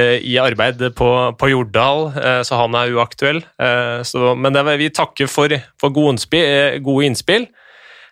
[0.00, 2.14] i arbeid på, på Jordal,
[2.48, 3.42] så han er uaktuell.
[4.08, 7.44] Så, men det, vi takker for, for gode innspill.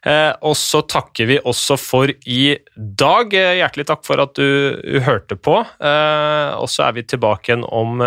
[0.07, 2.45] Eh, og så takker vi også for i
[2.75, 3.35] dag.
[3.37, 5.61] Eh, hjertelig takk for at du hørte på.
[5.61, 8.01] Eh, og så er vi tilbake igjen om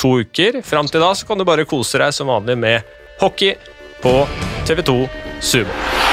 [0.00, 0.62] to uker.
[0.64, 3.56] Fram til da så kan du bare kose deg som vanlig med hockey
[4.00, 4.22] på
[4.68, 5.02] TV2
[5.44, 6.09] Sumo.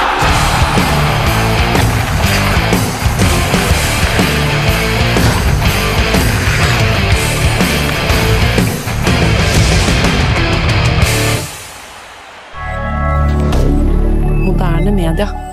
[15.12, 15.47] rien.